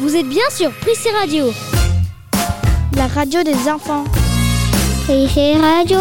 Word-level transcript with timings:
Vous 0.00 0.16
êtes 0.16 0.28
bien 0.28 0.42
sur 0.50 0.70
Prissé 0.80 1.10
Radio. 1.10 1.46
La 2.96 3.06
radio 3.06 3.42
des 3.42 3.70
enfants. 3.70 4.04
Prissé 5.04 5.54
Radio. 5.54 5.98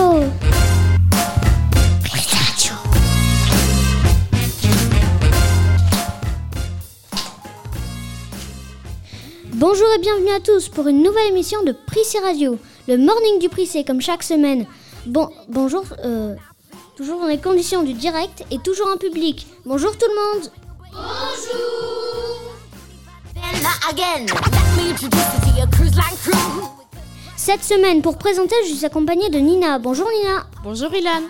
Bonjour 9.53 9.87
et 9.95 9.99
bienvenue 10.01 10.31
à 10.31 10.39
tous 10.39 10.67
pour 10.69 10.87
une 10.87 11.01
nouvelle 11.01 11.27
émission 11.29 11.63
de 11.63 11.71
Prissé 11.71 12.19
Radio, 12.19 12.57
le 12.87 12.97
morning 12.97 13.39
du 13.39 13.47
Prissé 13.47 13.83
comme 13.83 14.01
chaque 14.01 14.23
semaine. 14.23 14.65
Bon, 15.05 15.29
bonjour, 15.47 15.83
euh, 16.03 16.35
toujours 17.01 17.21
dans 17.21 17.27
les 17.27 17.39
conditions 17.39 17.81
du 17.81 17.93
direct 17.93 18.45
et 18.51 18.59
toujours 18.59 18.87
en 18.93 18.97
public. 18.97 19.47
Bonjour 19.65 19.91
tout 19.97 20.05
le 20.07 20.39
monde. 20.39 20.51
Cette 27.35 27.63
semaine, 27.63 28.03
pour 28.03 28.19
présenter, 28.19 28.53
je 28.67 28.75
suis 28.75 28.85
accompagnée 28.85 29.29
de 29.29 29.39
Nina. 29.39 29.79
Bonjour 29.79 30.07
Nina. 30.11 30.45
Bonjour 30.63 30.93
Ilan. 30.93 31.23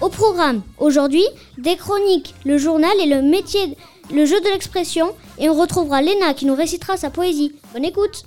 Au 0.00 0.08
programme, 0.08 0.62
aujourd'hui, 0.78 1.26
des 1.58 1.76
chroniques, 1.76 2.34
le 2.46 2.56
journal 2.56 2.98
et 2.98 3.06
le 3.06 3.20
métier, 3.20 3.76
le 4.10 4.24
jeu 4.24 4.40
de 4.40 4.46
l'expression. 4.46 5.14
Et 5.38 5.50
on 5.50 5.60
retrouvera 5.60 6.00
Léna 6.00 6.32
qui 6.32 6.46
nous 6.46 6.54
récitera 6.54 6.96
sa 6.96 7.10
poésie. 7.10 7.52
Bonne 7.74 7.84
écoute. 7.84 8.24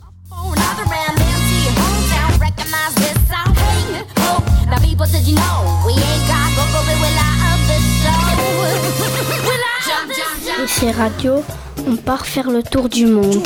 Et 10.66 10.68
chez 10.68 10.90
Radio, 10.90 11.44
on 11.88 11.96
part 11.96 12.26
faire 12.26 12.50
le 12.50 12.64
tour 12.64 12.90
du 12.90 13.06
monde. 13.06 13.46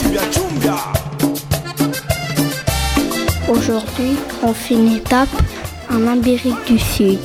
Aujourd'hui, 3.50 4.16
on 4.42 4.54
fait 4.54 4.76
une 4.76 4.94
étape 4.94 5.28
en 5.92 6.08
Amérique 6.08 6.64
du 6.66 6.80
Sud. 6.80 7.20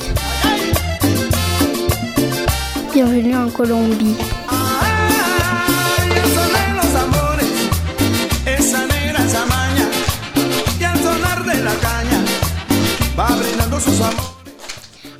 Bienvenue 2.93 3.37
en 3.37 3.49
Colombie. 3.49 4.17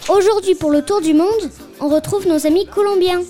Aujourd'hui, 0.10 0.56
pour 0.56 0.72
le 0.72 0.82
tour 0.82 1.00
du 1.00 1.14
monde, 1.14 1.30
on 1.80 1.88
retrouve 1.88 2.28
nos 2.28 2.46
amis 2.46 2.66
colombiens. 2.66 3.22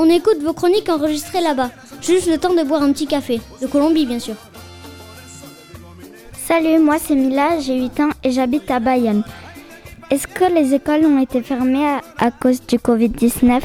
On 0.00 0.08
écoute 0.08 0.40
vos 0.44 0.52
chroniques 0.52 0.88
enregistrées 0.88 1.40
là-bas. 1.40 1.70
Juste 2.00 2.28
le 2.28 2.38
temps 2.38 2.54
de 2.54 2.62
boire 2.62 2.84
un 2.84 2.92
petit 2.92 3.08
café. 3.08 3.40
De 3.60 3.66
Colombie, 3.66 4.06
bien 4.06 4.20
sûr. 4.20 4.36
Salut, 6.46 6.78
moi 6.78 6.98
c'est 7.04 7.16
Mila, 7.16 7.58
j'ai 7.58 7.74
8 7.80 8.00
ans 8.00 8.10
et 8.22 8.30
j'habite 8.30 8.70
à 8.70 8.78
Bayonne. 8.78 9.24
Est-ce 10.08 10.28
que 10.28 10.44
les 10.54 10.72
écoles 10.72 11.04
ont 11.04 11.20
été 11.20 11.42
fermées 11.42 11.84
à, 11.84 12.00
à 12.16 12.30
cause 12.30 12.62
du 12.64 12.76
Covid-19 12.76 13.60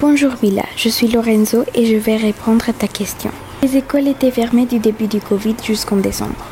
Bonjour 0.00 0.30
Mila, 0.44 0.62
je 0.76 0.90
suis 0.90 1.08
Lorenzo 1.08 1.64
et 1.74 1.86
je 1.86 1.96
vais 1.96 2.16
répondre 2.16 2.68
à 2.68 2.72
ta 2.72 2.86
question. 2.86 3.32
Les 3.60 3.76
écoles 3.76 4.06
étaient 4.06 4.30
fermées 4.30 4.64
du 4.64 4.78
début 4.78 5.08
du 5.08 5.20
Covid 5.20 5.56
jusqu'en 5.64 5.96
décembre. 5.96 6.46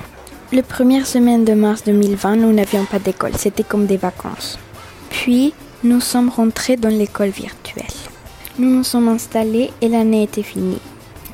La 0.52 0.64
première 0.64 1.06
semaine 1.06 1.44
de 1.44 1.54
mars 1.54 1.84
2020, 1.84 2.36
nous 2.36 2.52
n'avions 2.52 2.84
pas 2.84 2.98
d'école, 2.98 3.36
c'était 3.38 3.62
comme 3.62 3.86
des 3.86 3.98
vacances. 3.98 4.58
Puis, 5.10 5.54
nous 5.84 6.00
sommes 6.00 6.28
rentrés 6.28 6.76
dans 6.76 6.88
l'école 6.88 7.28
virtuelle. 7.28 7.84
Nous 8.58 8.70
nous 8.70 8.84
sommes 8.84 9.08
installés 9.08 9.70
et 9.82 9.88
l'année 9.88 10.22
était 10.22 10.42
finie. 10.42 10.78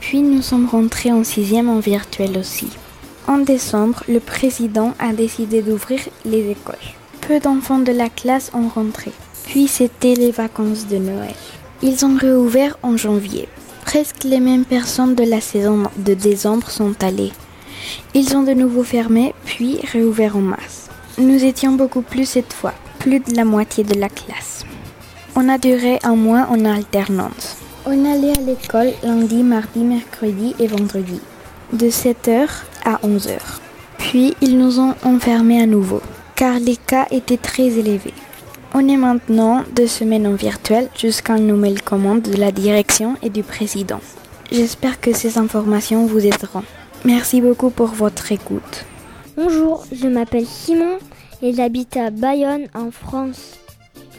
Puis, 0.01 0.23
nous 0.23 0.43
sommes 0.43 0.69
rentrés 0.69 1.13
en 1.13 1.23
sixième 1.23 1.69
en 1.69 1.79
virtuel 1.79 2.37
aussi. 2.37 2.67
En 3.29 3.39
décembre, 3.39 4.03
le 4.09 4.19
président 4.19 4.95
a 4.99 5.13
décidé 5.13 5.63
d'ouvrir 5.63 6.01
les 6.25 6.51
écoles. 6.51 6.75
Peu 7.21 7.39
d'enfants 7.39 7.79
de 7.79 7.93
la 7.93 8.09
classe 8.09 8.51
ont 8.55 8.67
rentré. 8.67 9.13
Puis, 9.45 9.69
c'était 9.69 10.15
les 10.15 10.33
vacances 10.33 10.89
de 10.89 10.97
Noël. 10.97 11.37
Ils 11.81 12.05
ont 12.05 12.17
réouvert 12.17 12.77
en 12.83 12.97
janvier. 12.97 13.49
Presque 13.85 14.25
les 14.25 14.41
mêmes 14.41 14.65
personnes 14.65 15.15
de 15.15 15.25
la 15.25 15.41
saison 15.41 15.85
de 15.97 16.15
décembre 16.15 16.71
sont 16.71 17.01
allées. 17.05 17.33
Ils 18.15 18.37
ont 18.37 18.43
de 18.43 18.53
nouveau 18.53 18.83
fermé, 18.83 19.33
puis 19.45 19.79
réouvert 19.93 20.37
en 20.37 20.41
mars. 20.41 20.89
Nous 21.19 21.45
étions 21.45 21.73
beaucoup 21.73 22.03
plus 22.03 22.27
cette 22.27 22.53
fois, 22.53 22.75
plus 22.99 23.21
de 23.21 23.37
la 23.37 23.45
moitié 23.45 23.85
de 23.85 23.95
la 23.95 24.09
classe. 24.09 24.62
On 25.35 25.49
a 25.49 25.57
duré 25.57 25.99
un 26.03 26.15
mois 26.15 26.47
en 26.51 26.65
alternance. 26.67 27.57
On 27.87 28.05
allait 28.05 28.37
à 28.37 28.41
l'école 28.41 28.93
lundi, 29.03 29.43
mardi, 29.43 29.79
mercredi 29.79 30.55
et 30.59 30.67
vendredi, 30.67 31.21
de 31.73 31.87
7h 31.87 32.49
à 32.85 32.97
11h. 33.03 33.39
Puis 33.97 34.35
ils 34.43 34.59
nous 34.59 34.79
ont 34.79 34.95
enfermés 35.03 35.63
à 35.63 35.67
nouveau, 35.67 36.03
car 36.37 36.61
les 36.61 36.77
cas 36.77 37.07
étaient 37.11 37.39
très 37.39 37.69
élevés. 37.79 38.13
On 38.75 38.87
est 38.87 38.99
maintenant 38.99 39.65
deux 39.75 39.87
semaines 39.87 40.27
en 40.27 40.35
virtuel 40.35 40.89
jusqu'à 40.95 41.39
une 41.39 41.47
nouvelle 41.47 41.81
commande 41.81 42.23
de 42.23 42.37
la 42.37 42.53
direction 42.53 43.17
et 43.23 43.31
du 43.31 43.43
président. 43.43 44.01
J'espère 44.51 45.01
que 45.01 45.15
ces 45.15 45.39
informations 45.39 46.05
vous 46.05 46.27
aideront. 46.27 46.65
Merci 47.07 47.41
beaucoup 47.41 47.71
pour 47.71 47.89
votre 47.89 48.33
écoute. 48.33 48.85
Bonjour, 49.39 49.87
je 49.91 50.09
m'appelle 50.09 50.47
Simon 50.47 50.99
et 51.41 51.55
j'habite 51.55 51.97
à 51.97 52.11
Bayonne 52.11 52.67
en 52.75 52.91
France. 52.91 53.62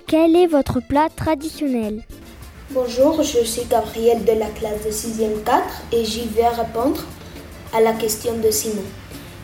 Quel 0.07 0.35
est 0.35 0.47
votre 0.47 0.79
plat 0.79 1.07
traditionnel 1.15 2.03
Bonjour, 2.71 3.23
je 3.23 3.43
suis 3.43 3.63
Gabrielle 3.69 4.23
de 4.25 4.33
la 4.33 4.47
classe 4.47 4.83
de 4.85 4.91
6e 4.91 5.43
4 5.43 5.63
et 5.91 6.05
j'y 6.05 6.27
vais 6.27 6.47
répondre 6.47 7.01
à 7.73 7.81
la 7.81 7.93
question 7.93 8.33
de 8.37 8.51
Simon. 8.51 8.83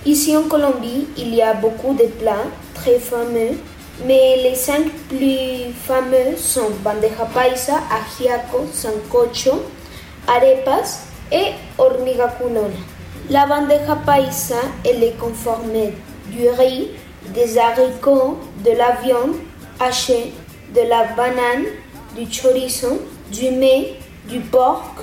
Ici 0.05 0.35
en 0.35 0.43
Colombie, 0.43 1.07
il 1.17 1.33
y 1.33 1.41
a 1.41 1.53
beaucoup 1.53 1.93
de 1.93 2.05
plats 2.05 2.45
très 2.75 2.99
fameux, 2.99 3.57
mais 4.05 4.37
les 4.43 4.55
cinq 4.55 4.87
plus 5.07 5.73
fameux 5.73 6.37
sont 6.37 6.69
bandeja 6.83 7.25
paisa, 7.33 7.79
ajiaco, 7.91 8.65
sancocho, 8.71 9.63
arepas 10.27 11.01
et 11.31 11.53
hormiga 11.77 12.27
culona. 12.37 12.69
La 13.29 13.45
bandeja 13.45 13.95
paisa, 14.05 14.61
elle 14.85 15.03
est 15.03 15.17
conformée 15.17 15.93
du 16.27 16.47
riz, 16.49 16.89
des 17.33 17.57
haricots, 17.57 18.37
de 18.63 18.71
la 18.71 18.91
viande 19.01 19.35
hachée, 19.79 20.33
de 20.75 20.81
la 20.81 21.05
banane, 21.15 21.65
du 22.15 22.25
chorizo, 22.27 23.01
du 23.31 23.51
mets, 23.51 23.95
du 24.27 24.39
porc, 24.39 24.93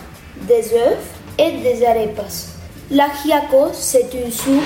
des 0.42 0.74
œufs 0.74 0.98
et 1.38 1.52
des 1.62 1.84
arepas. 1.84 2.54
L'ajiaco, 2.90 3.70
c'est 3.72 4.12
une 4.14 4.30
soupe 4.30 4.62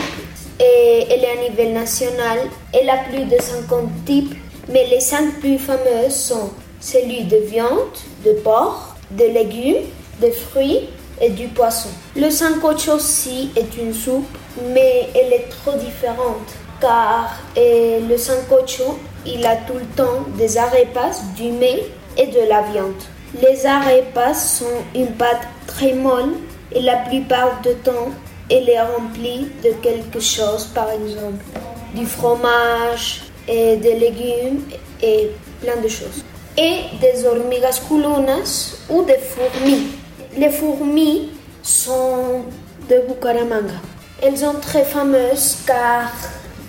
et 0.58 1.06
elle 1.10 1.24
est 1.24 1.38
à 1.38 1.50
niveau 1.50 1.72
national. 1.72 2.38
Elle 2.72 2.90
a 2.90 2.98
plus 3.08 3.24
de 3.24 3.40
50 3.40 4.04
types, 4.04 4.34
mais 4.68 4.86
les 4.86 5.00
cinq 5.00 5.40
plus 5.40 5.58
fameuses 5.58 6.14
sont 6.14 6.50
celui 6.80 7.24
de 7.24 7.38
viande, 7.38 7.96
de 8.24 8.32
porc, 8.32 8.96
de 9.10 9.24
légumes, 9.24 9.84
de 10.20 10.30
fruits 10.30 10.88
et 11.20 11.30
du 11.30 11.48
poisson. 11.48 11.88
Le 12.16 12.30
sancocho 12.30 12.94
aussi 12.94 13.50
est 13.56 13.76
une 13.80 13.94
soupe, 13.94 14.28
mais 14.74 15.08
elle 15.14 15.32
est 15.32 15.48
trop 15.48 15.76
différente 15.78 16.56
car 16.80 17.38
euh, 17.56 18.00
le 18.08 18.16
sancocho, 18.16 18.98
il 19.26 19.44
a 19.47 19.56
tout 19.56 19.75
le 19.75 19.86
temps 19.97 20.25
des 20.36 20.58
arepas, 20.58 21.20
du 21.36 21.50
mets 21.53 21.84
et 22.16 22.26
de 22.26 22.48
la 22.48 22.62
viande. 22.62 23.03
Les 23.41 23.66
arepas 23.66 24.34
sont 24.34 24.82
une 24.94 25.12
pâte 25.12 25.47
très 25.66 25.94
molle 25.94 26.34
et 26.72 26.81
la 26.82 26.97
plupart 26.97 27.60
du 27.62 27.75
temps, 27.84 28.10
elle 28.50 28.69
est 28.69 28.80
remplie 28.80 29.48
de 29.62 29.70
quelque 29.82 30.20
chose, 30.20 30.66
par 30.75 30.91
exemple 30.91 31.44
du 31.94 32.06
fromage 32.06 33.22
et 33.48 33.76
des 33.76 33.94
légumes 33.94 34.62
et 35.03 35.30
plein 35.60 35.76
de 35.82 35.88
choses. 35.88 36.25
Et 36.56 36.82
des 37.00 37.25
hormigas 37.25 37.80
culonas 37.86 38.76
ou 38.89 39.03
des 39.03 39.18
fourmis. 39.18 39.86
Les 40.36 40.50
fourmis 40.50 41.30
sont 41.62 42.44
de 42.89 42.97
Bucaramanga. 43.09 43.74
Elles 44.22 44.39
sont 44.39 44.54
très 44.60 44.84
fameuses 44.84 45.59
car 45.66 46.12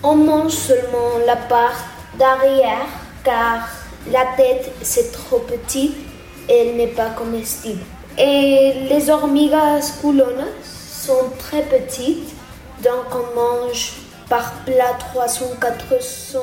on 0.04 0.16
mange 0.16 0.54
seulement 0.54 1.20
la 1.25 1.36
part 1.36 1.84
d'arrière 2.22 2.86
car 3.24 3.68
la 4.12 4.26
tête 4.38 4.72
c'est 4.84 5.12
trop 5.12 5.40
petit 5.40 5.96
et 6.48 6.54
elle 6.54 6.76
n'est 6.78 6.96
pas 7.02 7.10
comestible. 7.10 7.82
Et 8.18 8.88
les 8.90 9.10
hormigas 9.10 9.98
culonas 10.00 10.62
sont 10.64 11.32
très 11.40 11.64
petites, 11.64 12.30
donc 12.84 13.06
on 13.12 13.36
mange 13.36 13.94
par 14.30 14.54
plat 14.66 14.98
300-400. 15.16 16.38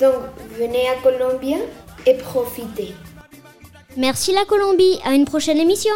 Donc 0.00 0.22
venez 0.58 0.88
à 0.88 0.96
Colombie 1.02 1.62
et 2.06 2.14
profitez. 2.14 2.94
Merci 3.96 4.32
la 4.32 4.44
Colombie. 4.44 4.98
À 5.04 5.12
une 5.14 5.24
prochaine 5.24 5.58
émission. 5.58 5.94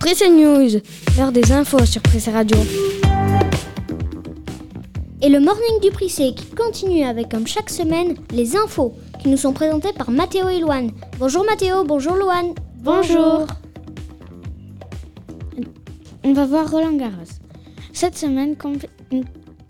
Presse 0.00 0.22
News, 0.28 0.80
l'heure 1.16 1.32
des 1.32 1.52
infos 1.52 1.86
sur 1.86 2.02
Presse 2.02 2.28
Radio. 2.28 2.58
Et 5.24 5.30
le 5.30 5.40
morning 5.40 5.80
du 5.80 5.90
Prissé 5.90 6.34
qui 6.34 6.44
continue 6.54 7.02
avec 7.02 7.30
comme 7.30 7.46
chaque 7.46 7.70
semaine 7.70 8.14
les 8.30 8.58
infos 8.58 8.92
qui 9.22 9.30
nous 9.30 9.38
sont 9.38 9.54
présentées 9.54 9.94
par 9.94 10.10
Mathéo 10.10 10.50
et 10.50 10.60
Loane. 10.60 10.90
Bonjour 11.18 11.46
Mathéo, 11.46 11.82
bonjour 11.82 12.14
Loane. 12.14 12.52
Bonjour. 12.82 13.46
On 16.24 16.34
va 16.34 16.44
voir 16.44 16.70
Roland 16.70 16.98
Garros. 16.98 17.40
Cette 17.94 18.18
semaine, 18.18 18.54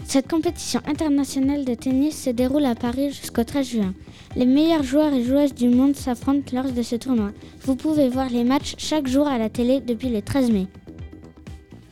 cette 0.05 0.29
compétition 0.29 0.81
internationale 0.89 1.65
de 1.65 1.75
tennis 1.75 2.25
se 2.25 2.31
déroule 2.31 2.65
à 2.65 2.75
Paris 2.75 3.13
jusqu'au 3.13 3.45
13 3.45 3.65
juin. 3.65 3.95
Les 4.35 4.47
meilleurs 4.47 4.83
joueurs 4.83 5.15
et 5.15 5.23
joueuses 5.23 5.55
du 5.55 5.69
monde 5.69 5.95
s'affrontent 5.95 6.51
lors 6.53 6.73
de 6.73 6.83
ce 6.83 6.97
tournoi. 6.97 7.31
Vous 7.61 7.77
pouvez 7.77 8.09
voir 8.09 8.29
les 8.29 8.43
matchs 8.43 8.75
chaque 8.79 9.07
jour 9.07 9.29
à 9.29 9.39
la 9.39 9.51
télé 9.51 9.79
depuis 9.79 10.09
le 10.09 10.21
13 10.21 10.51
mai. 10.51 10.67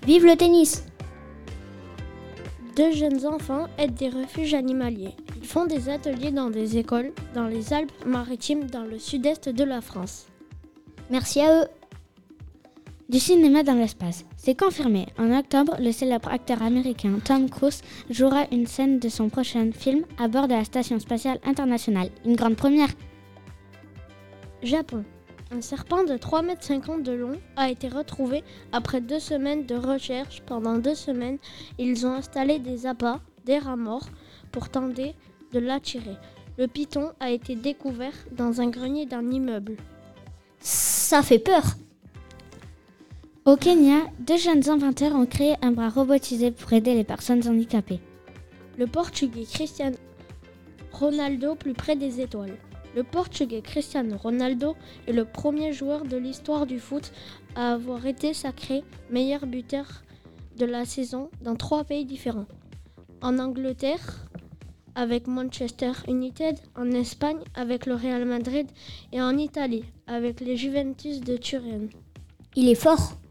Vive 0.04 0.26
le 0.26 0.34
tennis 0.34 0.82
deux 2.76 2.92
jeunes 2.92 3.26
enfants 3.26 3.66
aident 3.78 3.94
des 3.94 4.08
refuges 4.08 4.54
animaliers. 4.54 5.14
Ils 5.36 5.46
font 5.46 5.66
des 5.66 5.88
ateliers 5.88 6.30
dans 6.30 6.50
des 6.50 6.78
écoles 6.78 7.12
dans 7.34 7.46
les 7.46 7.72
Alpes-Maritimes 7.72 8.66
dans 8.66 8.84
le 8.84 8.98
sud-est 8.98 9.48
de 9.48 9.64
la 9.64 9.80
France. 9.80 10.26
Merci 11.10 11.40
à 11.40 11.62
eux. 11.62 11.66
Du 13.08 13.18
cinéma 13.18 13.62
dans 13.62 13.74
l'espace. 13.74 14.24
C'est 14.38 14.58
confirmé. 14.58 15.06
En 15.18 15.36
octobre, 15.38 15.76
le 15.78 15.92
célèbre 15.92 16.30
acteur 16.30 16.62
américain 16.62 17.18
Tom 17.22 17.50
Cruise 17.50 17.82
jouera 18.08 18.46
une 18.50 18.66
scène 18.66 18.98
de 18.98 19.08
son 19.08 19.28
prochain 19.28 19.70
film 19.72 20.04
à 20.18 20.28
bord 20.28 20.48
de 20.48 20.54
la 20.54 20.64
Station 20.64 20.98
spatiale 20.98 21.38
internationale. 21.44 22.08
Une 22.24 22.36
grande 22.36 22.56
première. 22.56 22.88
Japon. 24.62 25.04
Un 25.54 25.60
serpent 25.60 26.02
de 26.04 26.14
3,50 26.14 26.90
m 26.90 27.02
de 27.02 27.12
long 27.12 27.38
a 27.56 27.68
été 27.68 27.88
retrouvé 27.88 28.42
après 28.72 29.02
deux 29.02 29.20
semaines 29.20 29.66
de 29.66 29.74
recherche. 29.74 30.40
Pendant 30.46 30.78
deux 30.78 30.94
semaines, 30.94 31.36
ils 31.78 32.06
ont 32.06 32.12
installé 32.12 32.58
des 32.58 32.86
appâts, 32.86 33.20
des 33.44 33.58
rats 33.58 33.76
morts, 33.76 34.08
pour 34.50 34.70
tenter 34.70 35.14
de 35.52 35.58
l'attirer. 35.58 36.16
Le 36.56 36.68
python 36.68 37.12
a 37.20 37.30
été 37.30 37.54
découvert 37.54 38.14
dans 38.30 38.62
un 38.62 38.68
grenier 38.68 39.04
d'un 39.04 39.30
immeuble. 39.30 39.76
Ça 40.60 41.22
fait 41.22 41.38
peur. 41.38 41.64
Au 43.44 43.56
Kenya, 43.56 43.98
deux 44.20 44.38
jeunes 44.38 44.70
inventeurs 44.70 45.14
ont 45.14 45.26
créé 45.26 45.56
un 45.60 45.72
bras 45.72 45.90
robotisé 45.90 46.50
pour 46.50 46.72
aider 46.72 46.94
les 46.94 47.04
personnes 47.04 47.46
handicapées. 47.46 48.00
Le 48.78 48.86
portugais 48.86 49.44
Cristiano 49.44 49.96
Ronaldo 50.92 51.56
plus 51.56 51.74
près 51.74 51.96
des 51.96 52.22
étoiles. 52.22 52.56
Le 52.94 53.02
Portugais 53.04 53.62
Cristiano 53.62 54.16
Ronaldo 54.16 54.76
est 55.06 55.12
le 55.12 55.24
premier 55.24 55.72
joueur 55.72 56.04
de 56.04 56.16
l'histoire 56.16 56.66
du 56.66 56.78
foot 56.78 57.12
à 57.54 57.72
avoir 57.72 58.06
été 58.06 58.34
sacré 58.34 58.84
meilleur 59.10 59.46
buteur 59.46 59.86
de 60.58 60.66
la 60.66 60.84
saison 60.84 61.30
dans 61.40 61.56
trois 61.56 61.84
pays 61.84 62.04
différents. 62.04 62.46
En 63.22 63.38
Angleterre, 63.38 64.28
avec 64.94 65.26
Manchester 65.26 65.92
United, 66.06 66.58
en 66.76 66.90
Espagne, 66.90 67.38
avec 67.54 67.86
le 67.86 67.94
Real 67.94 68.26
Madrid 68.26 68.66
et 69.12 69.22
en 69.22 69.38
Italie, 69.38 69.84
avec 70.06 70.40
les 70.40 70.56
Juventus 70.56 71.20
de 71.20 71.36
Turin. 71.36 71.86
Il 72.56 72.68
est 72.68 72.74
fort. 72.74 73.21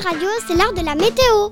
Radio, 0.00 0.28
c'est 0.46 0.56
l'heure 0.56 0.72
de 0.72 0.84
la 0.84 0.94
météo. 0.94 1.50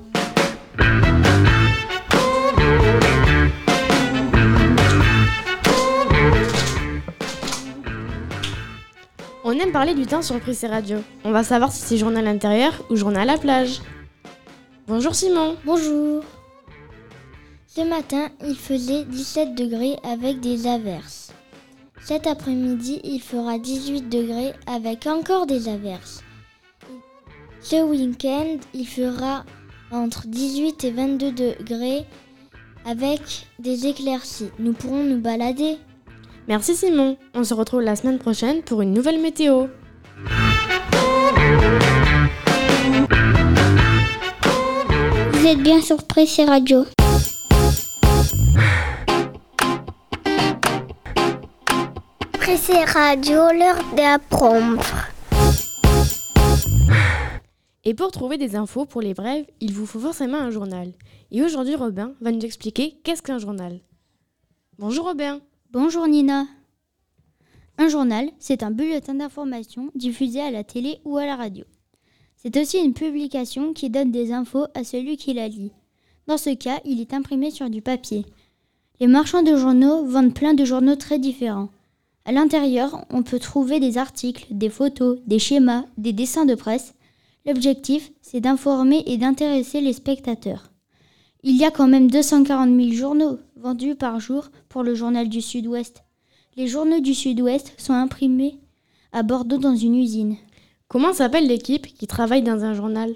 On 9.43 9.51
aime 9.53 9.71
parler 9.71 9.93
du 9.93 10.05
temps 10.05 10.21
sur 10.23 10.39
Prissé 10.39 10.67
Radio. 10.67 10.97
On 11.23 11.31
va 11.31 11.43
savoir 11.43 11.71
si 11.71 11.81
c'est 11.81 11.97
journal 11.97 12.27
intérieur 12.27 12.73
ou 12.89 12.95
journal 12.95 13.29
à 13.29 13.33
la 13.33 13.37
plage. 13.37 13.81
Bonjour 14.87 15.13
Simon. 15.13 15.55
Bonjour. 15.63 16.23
Ce 17.67 17.81
matin, 17.81 18.29
il 18.45 18.55
faisait 18.55 19.05
17 19.05 19.55
degrés 19.55 19.97
avec 20.03 20.39
des 20.39 20.67
averses. 20.67 21.31
Cet 22.03 22.27
après-midi, 22.27 22.99
il 23.03 23.21
fera 23.21 23.59
18 23.59 24.09
degrés 24.09 24.53
avec 24.65 25.05
encore 25.05 25.45
des 25.45 25.69
averses. 25.69 26.23
Ce 27.63 27.81
week-end, 27.83 28.57
il 28.73 28.87
fera 28.87 29.45
entre 29.91 30.27
18 30.27 30.83
et 30.83 30.91
22 30.91 31.31
degrés 31.31 32.05
avec 32.85 33.47
des 33.59 33.85
éclaircies. 33.85 34.49
Nous 34.57 34.73
pourrons 34.73 35.03
nous 35.03 35.19
balader. 35.19 35.77
Merci 36.47 36.75
Simon. 36.75 37.17
On 37.35 37.43
se 37.43 37.53
retrouve 37.53 37.81
la 37.81 37.95
semaine 37.95 38.17
prochaine 38.17 38.63
pour 38.63 38.81
une 38.81 38.93
nouvelle 38.93 39.21
météo. 39.21 39.67
Vous 45.33 45.45
êtes 45.45 45.61
bien 45.61 45.81
sur 45.81 46.03
Pressé 46.03 46.45
Radio. 46.45 46.85
Pressé 52.33 52.83
Radio, 52.85 53.39
l'heure 53.53 53.83
d'apprendre. 53.95 55.10
Et 57.83 57.95
pour 57.95 58.11
trouver 58.11 58.37
des 58.37 58.55
infos 58.55 58.85
pour 58.85 59.01
les 59.01 59.15
brèves, 59.15 59.45
il 59.59 59.73
vous 59.73 59.87
faut 59.87 59.99
forcément 59.99 60.37
un 60.37 60.51
journal. 60.51 60.93
Et 61.31 61.41
aujourd'hui, 61.41 61.75
Robin 61.75 62.13
va 62.21 62.31
nous 62.31 62.45
expliquer 62.45 62.99
qu'est-ce 63.03 63.23
qu'un 63.23 63.39
journal. 63.39 63.79
Bonjour 64.77 65.05
Robin. 65.05 65.41
Bonjour 65.71 66.07
Nina. 66.07 66.45
Un 67.79 67.87
journal, 67.87 68.29
c'est 68.37 68.61
un 68.61 68.69
bulletin 68.69 69.15
d'information 69.15 69.89
diffusé 69.95 70.41
à 70.41 70.51
la 70.51 70.63
télé 70.63 70.99
ou 71.05 71.17
à 71.17 71.25
la 71.25 71.35
radio. 71.35 71.65
C'est 72.37 72.55
aussi 72.57 72.77
une 72.77 72.93
publication 72.93 73.73
qui 73.73 73.89
donne 73.89 74.11
des 74.11 74.31
infos 74.31 74.65
à 74.75 74.83
celui 74.83 75.17
qui 75.17 75.33
la 75.33 75.47
lit. 75.47 75.71
Dans 76.27 76.37
ce 76.37 76.53
cas, 76.53 76.79
il 76.85 77.01
est 77.01 77.13
imprimé 77.13 77.49
sur 77.49 77.69
du 77.69 77.81
papier. 77.81 78.25
Les 78.99 79.07
marchands 79.07 79.41
de 79.41 79.55
journaux 79.55 80.05
vendent 80.05 80.35
plein 80.35 80.53
de 80.53 80.65
journaux 80.65 80.95
très 80.95 81.17
différents. 81.17 81.69
À 82.25 82.31
l'intérieur, 82.31 83.05
on 83.09 83.23
peut 83.23 83.39
trouver 83.39 83.79
des 83.79 83.97
articles, 83.97 84.45
des 84.51 84.69
photos, 84.69 85.17
des 85.25 85.39
schémas, 85.39 85.85
des 85.97 86.13
dessins 86.13 86.45
de 86.45 86.53
presse, 86.53 86.93
L'objectif, 87.45 88.11
c'est 88.21 88.41
d'informer 88.41 89.03
et 89.07 89.17
d'intéresser 89.17 89.81
les 89.81 89.93
spectateurs. 89.93 90.71
Il 91.43 91.57
y 91.57 91.65
a 91.65 91.71
quand 91.71 91.87
même 91.87 92.11
240 92.11 92.69
000 92.69 92.91
journaux 92.91 93.39
vendus 93.55 93.95
par 93.95 94.19
jour 94.19 94.49
pour 94.69 94.83
le 94.83 94.93
journal 94.93 95.27
du 95.27 95.41
Sud-Ouest. 95.41 96.03
Les 96.55 96.67
journaux 96.67 96.99
du 96.99 97.15
Sud-Ouest 97.15 97.73
sont 97.77 97.93
imprimés 97.93 98.59
à 99.11 99.23
Bordeaux 99.23 99.57
dans 99.57 99.75
une 99.75 99.95
usine. 99.95 100.35
Comment 100.87 101.13
s'appelle 101.13 101.47
l'équipe 101.47 101.87
qui 101.87 102.05
travaille 102.05 102.43
dans 102.43 102.63
un 102.63 102.73
journal? 102.73 103.15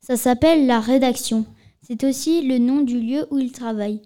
Ça 0.00 0.16
s'appelle 0.16 0.66
la 0.66 0.78
rédaction. 0.78 1.44
C'est 1.82 2.04
aussi 2.04 2.42
le 2.42 2.58
nom 2.58 2.82
du 2.82 3.00
lieu 3.00 3.26
où 3.30 3.38
ils 3.38 3.52
travaillent. 3.52 4.02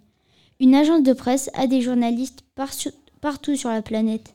Une 0.59 0.75
agence 0.75 1.02
de 1.02 1.12
presse 1.12 1.50
a 1.52 1.67
des 1.67 1.83
journalistes 1.83 2.45
partout 2.55 3.57
sur 3.57 3.69
la 3.69 3.83
planète. 3.83 4.35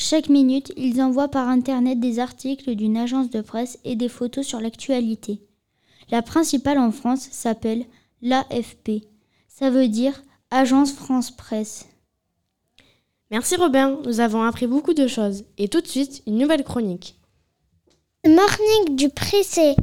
Chaque 0.00 0.28
minute, 0.28 0.72
ils 0.76 1.02
envoient 1.02 1.28
par 1.28 1.48
Internet 1.48 1.98
des 1.98 2.20
articles 2.20 2.76
d'une 2.76 2.96
agence 2.96 3.30
de 3.30 3.40
presse 3.40 3.80
et 3.84 3.96
des 3.96 4.08
photos 4.08 4.46
sur 4.46 4.60
l'actualité. 4.60 5.40
La 6.10 6.22
principale 6.22 6.78
en 6.78 6.92
France 6.92 7.28
s'appelle 7.32 7.84
l'AFP. 8.22 9.02
Ça 9.48 9.70
veut 9.70 9.88
dire 9.88 10.22
Agence 10.52 10.92
France 10.92 11.32
Presse. 11.32 11.88
Merci 13.32 13.56
Robin, 13.56 13.98
nous 14.04 14.20
avons 14.20 14.42
appris 14.42 14.68
beaucoup 14.68 14.94
de 14.94 15.08
choses. 15.08 15.44
Et 15.58 15.66
tout 15.66 15.80
de 15.80 15.88
suite, 15.88 16.22
une 16.28 16.38
nouvelle 16.38 16.64
chronique. 16.64 17.16
Morning 18.24 18.96
du 18.96 19.08
Prissé. 19.08 19.74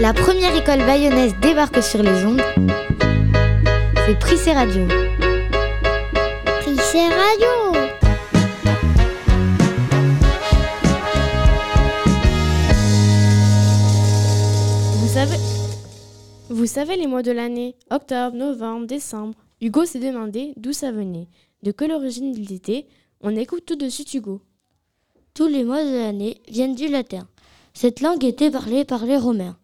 La 0.00 0.14
première 0.14 0.56
école 0.56 0.86
bayonnaise 0.86 1.34
débarque 1.42 1.82
sur 1.82 2.02
les 2.02 2.24
ondes. 2.24 2.42
C'est 4.06 4.18
Prissé 4.18 4.52
Radio. 4.52 4.88
Prissé 6.62 7.06
Radio 7.06 7.59
Vous 16.60 16.66
savez 16.66 16.96
les 16.96 17.06
mois 17.06 17.22
de 17.22 17.32
l'année 17.32 17.74
Octobre, 17.90 18.36
novembre, 18.36 18.86
décembre. 18.86 19.32
Hugo 19.62 19.86
s'est 19.86 19.98
demandé 19.98 20.52
d'où 20.58 20.74
ça 20.74 20.92
venait, 20.92 21.26
de 21.62 21.72
quelle 21.72 21.90
origine 21.90 22.34
il 22.36 22.52
était. 22.52 22.86
On 23.22 23.34
écoute 23.34 23.64
tout 23.64 23.76
de 23.76 23.88
suite 23.88 24.12
Hugo. 24.12 24.42
Tous 25.32 25.46
les 25.46 25.64
mois 25.64 25.82
de 25.82 25.96
l'année 25.96 26.42
viennent 26.50 26.74
du 26.74 26.88
latin. 26.88 27.26
Cette 27.72 28.02
langue 28.02 28.26
était 28.26 28.50
parlée 28.50 28.84
par 28.84 29.06
les 29.06 29.16
Romains. 29.16 29.56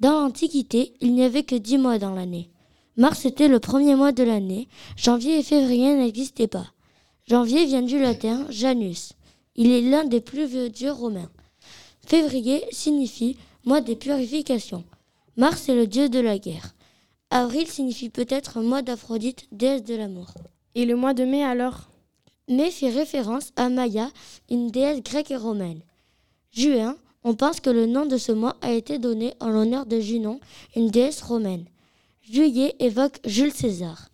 Dans 0.00 0.10
l'Antiquité, 0.10 0.92
il 1.00 1.14
n'y 1.14 1.22
avait 1.22 1.44
que 1.44 1.54
dix 1.54 1.78
mois 1.78 2.00
dans 2.00 2.16
l'année. 2.16 2.50
Mars 2.96 3.24
était 3.26 3.46
le 3.46 3.60
premier 3.60 3.94
mois 3.94 4.10
de 4.10 4.24
l'année. 4.24 4.66
Janvier 4.96 5.38
et 5.38 5.44
février 5.44 5.94
n'existaient 5.94 6.48
pas. 6.48 6.66
Janvier 7.28 7.64
vient 7.64 7.82
du 7.82 8.00
latin 8.00 8.44
Janus. 8.50 9.12
Il 9.54 9.70
est 9.70 9.88
l'un 9.88 10.04
des 10.04 10.20
plus 10.20 10.46
vieux 10.46 10.68
dieux 10.68 10.90
romains. 10.90 11.30
Février 12.04 12.64
signifie 12.72 13.36
mois 13.64 13.80
des 13.80 13.94
purifications. 13.94 14.82
Mars 15.36 15.68
est 15.68 15.74
le 15.74 15.86
dieu 15.86 16.08
de 16.08 16.18
la 16.18 16.38
guerre. 16.38 16.74
Avril 17.30 17.66
signifie 17.66 18.10
peut-être 18.10 18.60
mois 18.60 18.82
d'Aphrodite, 18.82 19.46
déesse 19.52 19.84
de 19.84 19.94
l'amour. 19.94 20.34
Et 20.74 20.84
le 20.84 20.96
mois 20.96 21.14
de 21.14 21.24
mai 21.24 21.44
alors? 21.44 21.90
Mais 22.48 22.70
fit 22.70 22.90
référence 22.90 23.52
à 23.56 23.68
Maya, 23.68 24.10
une 24.50 24.70
déesse 24.70 25.02
grecque 25.02 25.30
et 25.30 25.36
romaine. 25.36 25.80
Juin, 26.50 26.96
on 27.22 27.34
pense 27.34 27.60
que 27.60 27.70
le 27.70 27.86
nom 27.86 28.06
de 28.06 28.16
ce 28.16 28.32
mois 28.32 28.56
a 28.60 28.72
été 28.72 28.98
donné 28.98 29.34
en 29.38 29.50
l'honneur 29.50 29.86
de 29.86 30.00
Junon, 30.00 30.40
une 30.74 30.90
déesse 30.90 31.22
romaine. 31.22 31.66
Juillet 32.22 32.74
évoque 32.80 33.20
Jules 33.24 33.52
César. 33.52 34.08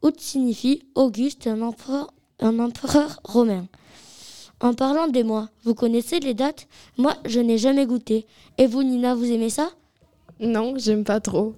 Août 0.00 0.14
signifie 0.18 0.82
Auguste, 0.94 1.46
un 1.46 1.60
empereur, 1.60 2.12
un 2.40 2.58
empereur 2.58 3.20
romain. 3.24 3.66
En 4.60 4.74
parlant 4.74 5.08
des 5.08 5.24
mois, 5.24 5.50
vous 5.64 5.74
connaissez 5.74 6.20
les 6.20 6.34
dates? 6.34 6.68
Moi, 6.96 7.14
je 7.26 7.40
n'ai 7.40 7.58
jamais 7.58 7.84
goûté. 7.84 8.26
Et 8.58 8.66
vous, 8.66 8.82
Nina, 8.82 9.14
vous 9.14 9.30
aimez 9.30 9.50
ça? 9.50 9.70
Non, 10.40 10.74
j'aime 10.76 11.04
pas 11.04 11.20
trop. 11.20 11.54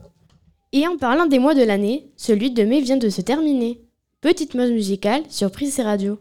Et 0.73 0.87
en 0.87 0.97
parlant 0.97 1.27
des 1.27 1.39
mois 1.39 1.55
de 1.55 1.63
l'année, 1.63 2.11
celui 2.17 2.51
de 2.51 2.65
mai 2.65 2.81
vient 2.81 2.97
de 2.97 3.09
se 3.09 3.21
terminer. 3.21 3.81
Petite 4.21 4.55
mode 4.55 4.73
musicale 4.73 5.23
sur 5.29 5.51
Prise 5.51 5.79
et 5.79 5.83
Radio. 5.83 6.19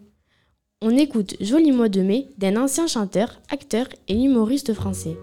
On 0.81 0.97
écoute 0.97 1.35
Joli 1.39 1.71
mois 1.71 1.89
de 1.89 2.01
mai 2.01 2.27
d'un 2.37 2.57
ancien 2.61 2.87
chanteur, 2.87 3.41
acteur 3.49 3.87
et 4.07 4.15
humoriste 4.15 4.73
français. 4.73 5.17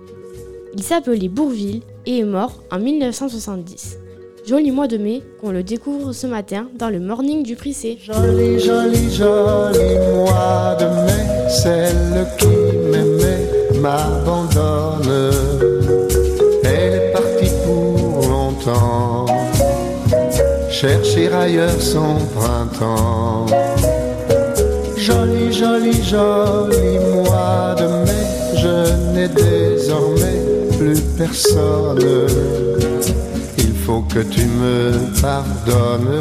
Il 0.74 0.82
s'appelait 0.82 1.28
Bourville 1.28 1.82
et 2.06 2.18
est 2.18 2.24
mort 2.24 2.62
en 2.70 2.78
1970. 2.78 3.98
Joli 4.46 4.70
mois 4.70 4.88
de 4.88 4.96
mai 4.96 5.22
qu'on 5.40 5.50
le 5.50 5.62
découvre 5.62 6.12
ce 6.12 6.26
matin 6.26 6.68
dans 6.78 6.88
le 6.88 6.98
morning 6.98 7.42
du 7.42 7.56
Prissé. 7.56 7.98
Joli, 8.02 8.58
joli, 8.58 9.10
joli 9.12 9.98
mois 10.14 10.76
de 10.80 10.86
mai, 10.86 11.48
celle 11.50 12.26
qui 12.38 12.46
m'aimait 12.90 13.78
m'abandonne. 13.80 15.59
Chercher 20.80 21.30
ailleurs 21.32 21.80
son 21.80 22.16
printemps. 22.36 23.46
Joli, 24.96 25.52
joli, 25.52 25.92
joli 26.02 26.98
mois 27.12 27.74
de 27.80 27.86
mai, 28.06 28.26
je 28.62 28.76
n'ai 29.12 29.28
désormais 29.28 30.40
plus 30.78 31.00
personne 31.18 31.98
faut 33.90 34.02
que 34.02 34.20
tu 34.20 34.44
me 34.46 34.92
pardonnes 35.20 36.20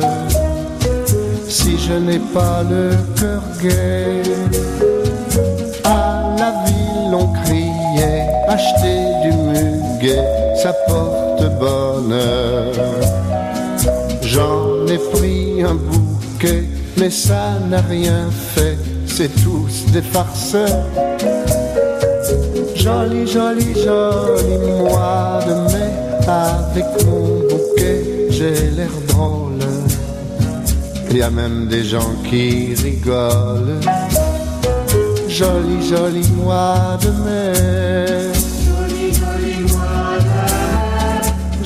si 1.47 1.77
je 1.77 1.93
n'ai 1.93 2.21
pas 2.33 2.63
le 2.63 2.89
cœur 3.19 3.43
gai. 3.61 4.23
À 5.83 6.35
la 6.41 6.51
ville 6.65 7.13
on 7.13 7.27
criait 7.43 8.25
acheter 8.47 8.99
du 9.23 9.31
muguet, 9.49 10.25
ça 10.61 10.73
porte 10.87 11.43
bonheur. 11.59 13.08
Ai 14.91 14.97
pris 14.97 15.61
un 15.61 15.75
bouquet, 15.75 16.63
mais 16.97 17.11
ça 17.11 17.59
n'a 17.69 17.81
rien 17.81 18.27
fait, 18.55 18.75
c'est 19.05 19.29
tous 19.43 19.85
des 19.93 20.01
farceurs. 20.01 20.83
Joli, 22.73 23.27
joli, 23.27 23.75
joli 23.75 24.57
mois 24.79 25.41
de 25.47 25.53
mai 25.71 25.91
avec 26.25 27.05
mon 27.05 27.39
bouquet, 27.49 28.03
j'ai 28.31 28.71
l'air 28.71 28.89
drôle. 29.09 29.59
Il 31.11 31.17
y 31.17 31.21
a 31.21 31.29
même 31.29 31.67
des 31.67 31.83
gens 31.83 32.11
qui 32.27 32.73
rigolent. 32.73 33.79
Joli, 35.27 35.87
joli 35.87 36.27
mois 36.31 36.97
de 37.03 37.09
mai. 37.23 38.08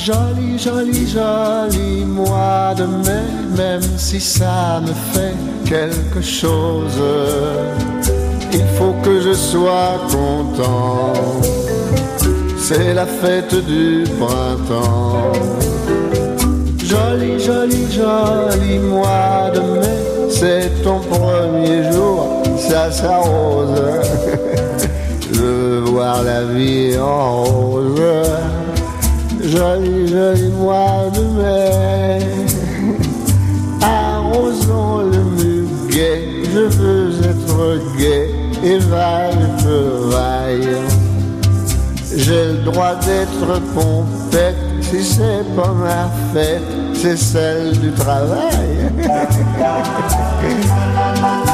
Joli, 0.05 0.57
joli, 0.57 1.07
joli 1.07 2.05
mois 2.05 2.73
de 2.75 2.85
mai. 2.85 3.27
Même 3.57 3.81
si 3.97 4.19
ça 4.19 4.81
me 4.81 4.93
fait 5.13 5.35
quelque 5.65 6.21
chose, 6.21 7.01
il 8.51 8.65
faut 8.77 8.93
que 9.03 9.21
je 9.21 9.33
sois 9.33 9.99
content 10.11 11.13
c'est 12.63 12.93
la 12.93 13.05
fête 13.05 13.53
du 13.65 14.05
printemps. 14.17 15.33
Joli, 16.77 17.37
joli, 17.37 17.91
joli 17.91 18.79
mois 18.79 19.51
de 19.53 19.59
mai, 19.59 20.29
c'est 20.29 20.81
ton 20.81 20.99
premier 20.99 21.91
jour, 21.91 22.41
ça 22.57 22.89
s'arrose. 22.89 23.81
Je 25.33 25.39
veux 25.39 25.79
voir 25.79 26.23
la 26.23 26.43
vie 26.43 26.97
en 26.97 27.43
rose. 27.43 28.01
Joli, 29.53 30.07
joli 30.07 30.49
mois 30.49 31.11
de 31.13 31.21
mai, 31.37 32.17
arrosons 33.83 35.11
le 35.11 35.21
muguet, 35.37 36.25
je 36.51 36.63
veux 36.75 37.11
être 37.23 37.77
gai 37.99 38.25
et 38.63 38.79
vaille. 38.79 39.45
J'ai 42.15 42.45
le 42.45 42.63
droit 42.65 42.95
d'être 42.95 43.61
pompette 43.75 44.57
si 44.81 45.03
c'est 45.03 45.45
pas 45.55 45.71
ma 45.71 46.09
fête, 46.33 46.63
c'est 46.95 47.17
celle 47.17 47.79
du 47.79 47.91
travail. 47.91 48.89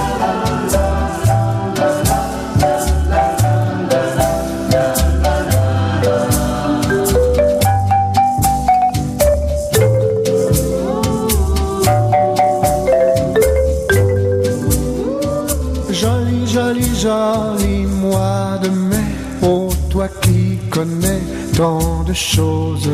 Joli, 16.59 16.93
joli, 16.93 17.85
mois 17.85 18.59
de 18.61 18.67
mai, 18.67 18.97
oh 19.41 19.69
toi 19.89 20.09
qui 20.21 20.57
connais 20.69 21.21
tant 21.55 22.03
de 22.03 22.11
choses, 22.11 22.89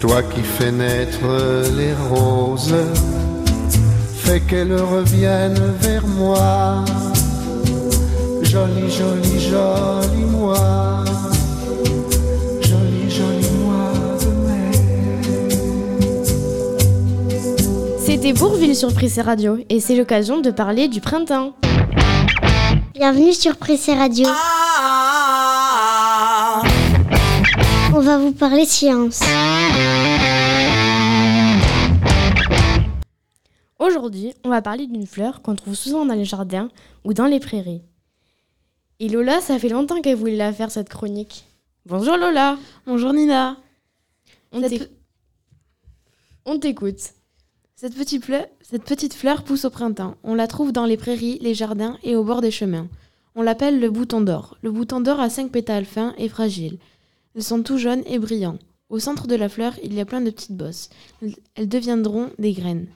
toi 0.00 0.22
qui 0.22 0.40
fais 0.40 0.72
naître 0.72 1.20
les 1.76 1.92
roses, 2.08 2.74
fais 4.14 4.40
qu'elles 4.40 4.74
reviennent 4.74 5.74
vers 5.82 6.06
moi. 6.06 6.82
Joli, 8.40 8.90
joli, 8.90 9.38
joli 9.38 10.24
moi. 10.24 11.04
Joli, 12.62 13.10
joli 13.10 13.50
mois 13.64 13.92
de 14.24 14.30
mai. 14.46 14.72
C'était 17.98 18.32
Bourville 18.32 18.74
sur 18.74 18.94
Prissé 18.94 19.20
Radio 19.20 19.58
et 19.68 19.78
c'est 19.78 19.94
l'occasion 19.94 20.40
de 20.40 20.50
parler 20.50 20.88
du 20.88 21.02
printemps. 21.02 21.52
Bienvenue 22.94 23.32
sur 23.32 23.56
Prissé 23.56 23.92
Radio. 23.92 24.28
On 27.92 27.98
va 27.98 28.18
vous 28.18 28.30
parler 28.30 28.64
science. 28.66 29.18
Aujourd'hui, 33.80 34.32
on 34.44 34.48
va 34.48 34.62
parler 34.62 34.86
d'une 34.86 35.08
fleur 35.08 35.42
qu'on 35.42 35.56
trouve 35.56 35.74
souvent 35.74 36.06
dans 36.06 36.14
les 36.14 36.24
jardins 36.24 36.68
ou 37.02 37.14
dans 37.14 37.26
les 37.26 37.40
prairies. 37.40 37.82
Et 39.00 39.08
Lola, 39.08 39.40
ça 39.40 39.58
fait 39.58 39.70
longtemps 39.70 40.00
qu'elle 40.00 40.14
voulait 40.14 40.36
la 40.36 40.52
faire 40.52 40.70
cette 40.70 40.88
chronique. 40.88 41.46
Bonjour 41.86 42.16
Lola. 42.16 42.58
Bonjour 42.86 43.12
Nina. 43.12 43.56
On 44.52 44.60
t'écoute. 46.60 47.00
Cette 47.76 47.96
petite, 47.96 49.14
fleur, 49.14 49.42
pousse 49.42 49.64
au 49.64 49.70
printemps. 49.70 50.16
On 50.22 50.34
la 50.34 50.46
trouve 50.46 50.70
dans 50.70 50.86
les 50.86 50.96
prairies, 50.96 51.38
les 51.40 51.54
jardins 51.54 51.98
et 52.04 52.14
au 52.14 52.22
bord 52.22 52.40
des 52.40 52.52
chemins. 52.52 52.88
On 53.34 53.42
l'appelle 53.42 53.80
le 53.80 53.90
bouton 53.90 54.20
d'or. 54.20 54.56
Le 54.62 54.70
bouton 54.70 55.00
d'or 55.00 55.18
a 55.18 55.28
cinq 55.28 55.50
pétales 55.50 55.84
fins 55.84 56.14
et 56.16 56.28
fragiles. 56.28 56.78
Ils 57.34 57.42
sont 57.42 57.64
tout 57.64 57.78
jaunes 57.78 58.04
et 58.06 58.20
brillants. 58.20 58.58
Au 58.90 59.00
centre 59.00 59.26
de 59.26 59.34
la 59.34 59.48
fleur, 59.48 59.74
il 59.82 59.92
y 59.92 60.00
a 60.00 60.04
plein 60.04 60.20
de 60.20 60.30
petites 60.30 60.56
bosses. 60.56 60.88
Elles 61.56 61.68
deviendront 61.68 62.30
des 62.38 62.52
graines. 62.52 62.86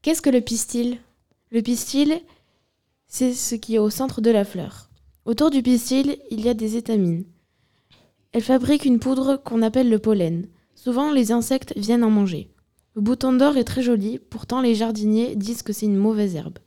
Qu'est-ce 0.00 0.22
que 0.22 0.30
le 0.30 0.40
pistil? 0.40 0.98
Le 1.50 1.60
pistil, 1.60 2.18
c'est 3.08 3.34
ce 3.34 3.54
qui 3.54 3.74
est 3.74 3.78
au 3.78 3.90
centre 3.90 4.22
de 4.22 4.30
la 4.30 4.46
fleur. 4.46 4.88
Autour 5.26 5.50
du 5.50 5.62
pistil, 5.62 6.16
il 6.30 6.40
y 6.40 6.48
a 6.48 6.54
des 6.54 6.78
étamines. 6.78 7.24
Elles 8.32 8.42
fabriquent 8.42 8.86
une 8.86 9.00
poudre 9.00 9.36
qu'on 9.36 9.60
appelle 9.60 9.90
le 9.90 9.98
pollen. 9.98 10.48
Souvent, 10.74 11.12
les 11.12 11.30
insectes 11.30 11.74
viennent 11.76 12.04
en 12.04 12.10
manger. 12.10 12.48
Le 12.94 13.00
bouton 13.00 13.32
d'or 13.32 13.56
est 13.56 13.64
très 13.64 13.82
joli, 13.82 14.18
pourtant 14.18 14.60
les 14.60 14.74
jardiniers 14.74 15.34
disent 15.34 15.62
que 15.62 15.72
c'est 15.72 15.86
une 15.86 15.96
mauvaise 15.96 16.36
herbe. 16.36 16.58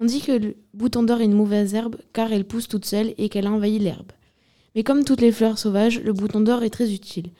On 0.00 0.04
dit 0.04 0.20
que 0.20 0.32
le 0.32 0.56
bouton 0.74 1.02
d'or 1.02 1.20
est 1.20 1.24
une 1.24 1.32
mauvaise 1.32 1.74
herbe 1.74 1.96
car 2.12 2.30
elle 2.32 2.46
pousse 2.46 2.68
toute 2.68 2.84
seule 2.84 3.14
et 3.16 3.28
qu'elle 3.30 3.48
envahit 3.48 3.80
l'herbe. 3.80 4.12
Mais 4.74 4.82
comme 4.82 5.04
toutes 5.04 5.20
les 5.22 5.32
fleurs 5.32 5.58
sauvages, 5.58 6.00
le 6.00 6.12
bouton 6.12 6.40
d'or 6.40 6.62
est 6.62 6.70
très 6.70 6.92
utile. 6.92 7.30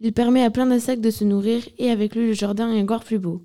Il 0.00 0.12
permet 0.12 0.44
à 0.44 0.50
plein 0.50 0.66
d'insectes 0.66 1.02
de 1.02 1.10
se 1.10 1.24
nourrir 1.24 1.62
et 1.78 1.90
avec 1.90 2.14
lui 2.14 2.26
le 2.26 2.32
jardin 2.34 2.70
est 2.72 2.82
encore 2.82 3.04
plus 3.04 3.18
beau. 3.18 3.40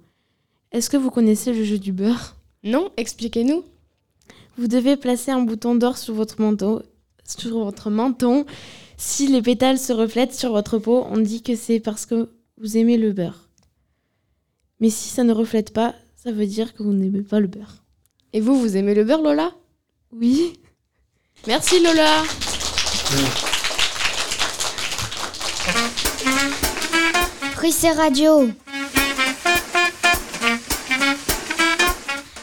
Est-ce 0.73 0.89
que 0.89 0.97
vous 0.97 1.11
connaissez 1.11 1.53
le 1.53 1.63
jeu 1.63 1.77
du 1.77 1.93
beurre? 1.93 2.35
Non, 2.63 2.89
expliquez-nous. 2.97 3.63
Vous 4.57 4.67
devez 4.67 4.97
placer 4.97 5.31
un 5.31 5.41
bouton 5.41 5.75
d'or 5.75 5.97
sur 5.97 6.15
votre 6.15 6.41
manteau, 6.41 6.81
sur 7.23 7.59
votre 7.59 7.89
menton. 7.89 8.45
Si 8.97 9.27
les 9.27 9.41
pétales 9.41 9.77
se 9.77 9.93
reflètent 9.93 10.33
sur 10.33 10.51
votre 10.51 10.79
peau, 10.79 11.05
on 11.09 11.17
dit 11.17 11.43
que 11.43 11.55
c'est 11.55 11.79
parce 11.79 12.05
que 12.05 12.29
vous 12.59 12.75
aimez 12.75 12.97
le 12.97 13.13
beurre. 13.13 13.46
Mais 14.79 14.91
si 14.91 15.09
ça 15.09 15.23
ne 15.23 15.33
reflète 15.33 15.73
pas, 15.73 15.95
ça 16.15 16.31
veut 16.31 16.45
dire 16.45 16.75
que 16.75 16.83
vous 16.83 16.93
n'aimez 16.93 17.23
pas 17.23 17.39
le 17.39 17.47
beurre. 17.47 17.83
Et 18.33 18.41
vous, 18.41 18.59
vous 18.59 18.77
aimez 18.77 18.93
le 18.93 19.03
beurre, 19.03 19.23
Lola? 19.23 19.51
Oui. 20.11 20.53
Merci, 21.47 21.81
Lola. 21.81 22.23
Prissé 27.55 27.89
Radio. 27.89 28.49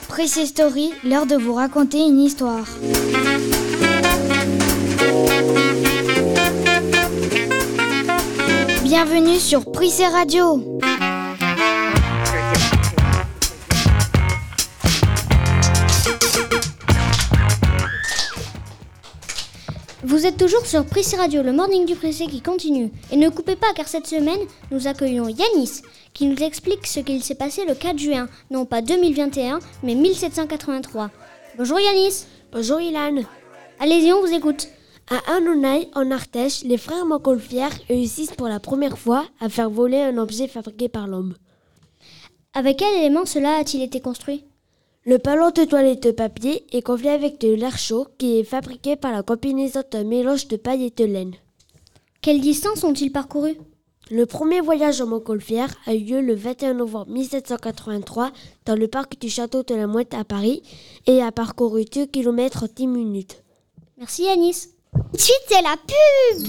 Prissé 0.09 0.47
Story, 0.47 0.93
l'heure 1.05 1.27
de 1.27 1.37
vous 1.37 1.55
raconter 1.55 1.99
une 1.99 2.21
histoire. 2.21 2.67
Bienvenue 8.83 9.39
sur 9.39 9.71
Prissé 9.71 10.07
Radio. 10.07 10.81
Vous 20.15 20.27
êtes 20.27 20.37
toujours 20.37 20.65
sur 20.65 20.85
Prissé 20.85 21.17
Radio, 21.17 21.43
le 21.43 21.53
morning 21.53 21.87
du 21.87 21.97
Prissé 21.97 22.29
qui 22.29 22.41
continue. 22.41 22.93
Et 23.11 23.17
ne 23.17 23.31
coupez 23.31 23.57
pas 23.57 23.73
car 23.75 23.89
cette 23.89 24.07
semaine, 24.07 24.39
nous 24.71 24.87
accueillons 24.87 25.27
Yanis 25.27 25.83
qui 26.13 26.27
nous 26.27 26.37
explique 26.37 26.87
ce 26.87 27.01
qu'il 27.01 27.21
s'est 27.21 27.35
passé 27.35 27.65
le 27.67 27.75
4 27.75 27.99
juin, 27.99 28.29
non 28.49 28.65
pas 28.65 28.81
2021, 28.81 29.59
mais 29.83 29.97
1783. 29.97 31.11
Bonjour 31.59 31.81
Yanis. 31.81 32.27
Bonjour 32.53 32.81
Ilan. 32.81 33.25
Allez-y, 33.81 34.13
on 34.13 34.21
vous 34.21 34.33
écoute. 34.33 34.69
À 35.11 35.33
Anonaï, 35.35 35.89
en 35.97 36.09
Ardèche, 36.13 36.63
les 36.63 36.79
frères 36.79 37.07
Montgolfière 37.07 37.73
réussissent 37.89 38.37
pour 38.37 38.47
la 38.47 38.61
première 38.61 38.97
fois 38.97 39.25
à 39.41 39.49
faire 39.49 39.69
voler 39.69 40.01
un 40.01 40.17
objet 40.19 40.47
fabriqué 40.47 40.89
par 40.89 41.09
l'homme. 41.09 41.35
Avec 42.53 42.77
quel 42.77 42.95
élément 43.01 43.27
cela 43.27 43.57
a-t-il 43.57 43.83
été 43.83 44.01
construit? 44.01 44.45
Le 45.07 45.19
ballon 45.19 45.51
de 45.51 45.65
toilette 45.65 46.03
de 46.03 46.13
papier 46.13 46.65
est 46.73 46.81
confié 46.81 47.11
avec 47.11 47.39
de 47.39 47.53
l'air 47.53 47.77
chaud 47.77 48.07
qui 48.17 48.39
est 48.39 48.45
fabriqué 48.45 48.97
par 48.97 49.13
la 49.13 49.23
combinaison 49.23 49.83
d'un 49.91 50.03
mélange 50.03 50.49
de 50.49 50.57
paille 50.57 50.85
et 50.85 50.91
de 50.91 51.05
laine. 51.05 51.35
Quelle 52.23 52.41
distance 52.41 52.85
ont-ils 52.85 53.13
parcouru 53.13 53.59
Le 54.11 54.25
premier 54.25 54.63
voyage 54.63 55.03
en 55.03 55.07
Montgolfière 55.07 55.75
a 55.85 55.93
eu 55.93 55.99
lieu 55.99 56.21
le 56.23 56.35
21 56.35 56.73
novembre 56.73 57.11
1783 57.11 58.31
dans 58.65 58.77
le 58.77 58.89
parc 58.89 59.21
du 59.21 59.29
château 59.29 59.63
de 59.63 59.75
la 59.75 59.87
Mouette 59.87 60.15
à 60.15 60.25
Paris 60.25 60.63
et 61.07 61.21
a 61.21 61.31
parcouru 61.33 61.85
2 61.85 62.07
km 62.07 62.63
en 62.63 62.69
10 62.75 62.87
minutes. 62.87 63.43
Merci 63.99 64.23
Yanis. 64.23 64.69
Ensuite, 65.13 65.37
c'est 65.49 65.61
la 65.61 65.77
pub 65.87 66.47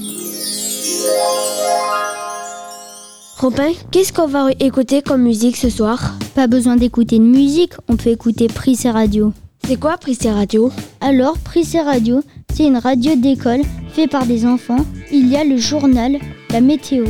Robin, 3.37 3.73
qu'est-ce 3.91 4.13
qu'on 4.13 4.27
va 4.27 4.51
écouter 4.61 5.01
comme 5.01 5.23
musique 5.23 5.57
ce 5.57 5.69
soir? 5.69 6.13
Pas 6.35 6.47
besoin 6.47 6.75
d'écouter 6.75 7.17
de 7.17 7.23
musique, 7.23 7.71
on 7.87 7.95
peut 7.95 8.09
écouter 8.09 8.47
Prissé 8.47 8.89
Radio. 8.89 9.31
C'est 9.65 9.79
quoi 9.79 9.97
Prissé 9.97 10.29
Radio? 10.29 10.69
Alors, 10.99 11.37
Prissé 11.37 11.79
Radio, 11.79 12.21
c'est 12.53 12.65
une 12.65 12.75
radio 12.75 13.15
d'école 13.15 13.61
faite 13.93 14.11
par 14.11 14.25
des 14.25 14.45
enfants. 14.45 14.85
Il 15.13 15.29
y 15.29 15.37
a 15.37 15.45
le 15.45 15.55
journal, 15.55 16.17
la 16.49 16.59
météo, 16.59 17.05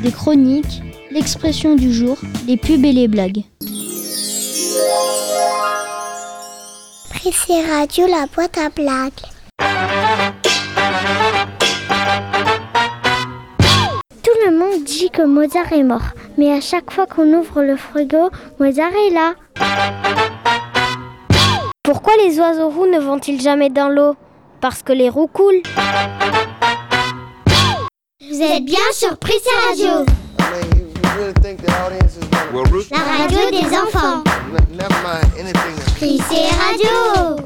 des 0.00 0.12
chroniques, 0.12 0.80
l'expression 1.10 1.74
du 1.74 1.92
jour, 1.92 2.18
les 2.46 2.56
pubs 2.56 2.84
et 2.84 2.92
les 2.92 3.08
blagues. 3.08 3.42
Prissé 7.10 7.54
Radio, 7.68 8.06
la 8.06 8.26
boîte 8.32 8.58
à 8.58 8.68
blagues. 8.70 10.47
Monde 14.58 14.84
dit 14.84 15.10
que 15.10 15.22
Mozart 15.22 15.72
est 15.72 15.82
mort, 15.82 16.10
mais 16.36 16.52
à 16.52 16.60
chaque 16.60 16.90
fois 16.90 17.06
qu'on 17.06 17.32
ouvre 17.32 17.62
le 17.62 17.76
frigo, 17.76 18.30
Mozart 18.58 18.92
est 19.06 19.10
là. 19.10 19.34
Pourquoi 21.82 22.12
les 22.24 22.38
oiseaux 22.38 22.68
roux 22.68 22.86
ne 22.86 22.98
vont-ils 22.98 23.40
jamais 23.40 23.70
dans 23.70 23.88
l'eau? 23.88 24.16
Parce 24.60 24.82
que 24.82 24.92
les 24.92 25.08
roux 25.08 25.28
coulent. 25.28 25.62
Vous 28.20 28.42
êtes 28.42 28.64
bien 28.64 28.78
sur 28.92 29.16
Prissé 29.18 29.48
Radio, 29.68 30.04
la 32.90 32.98
radio 32.98 33.50
des 33.50 33.76
enfants. 33.76 34.22
Prissé 35.96 36.42
Radio. 36.60 37.36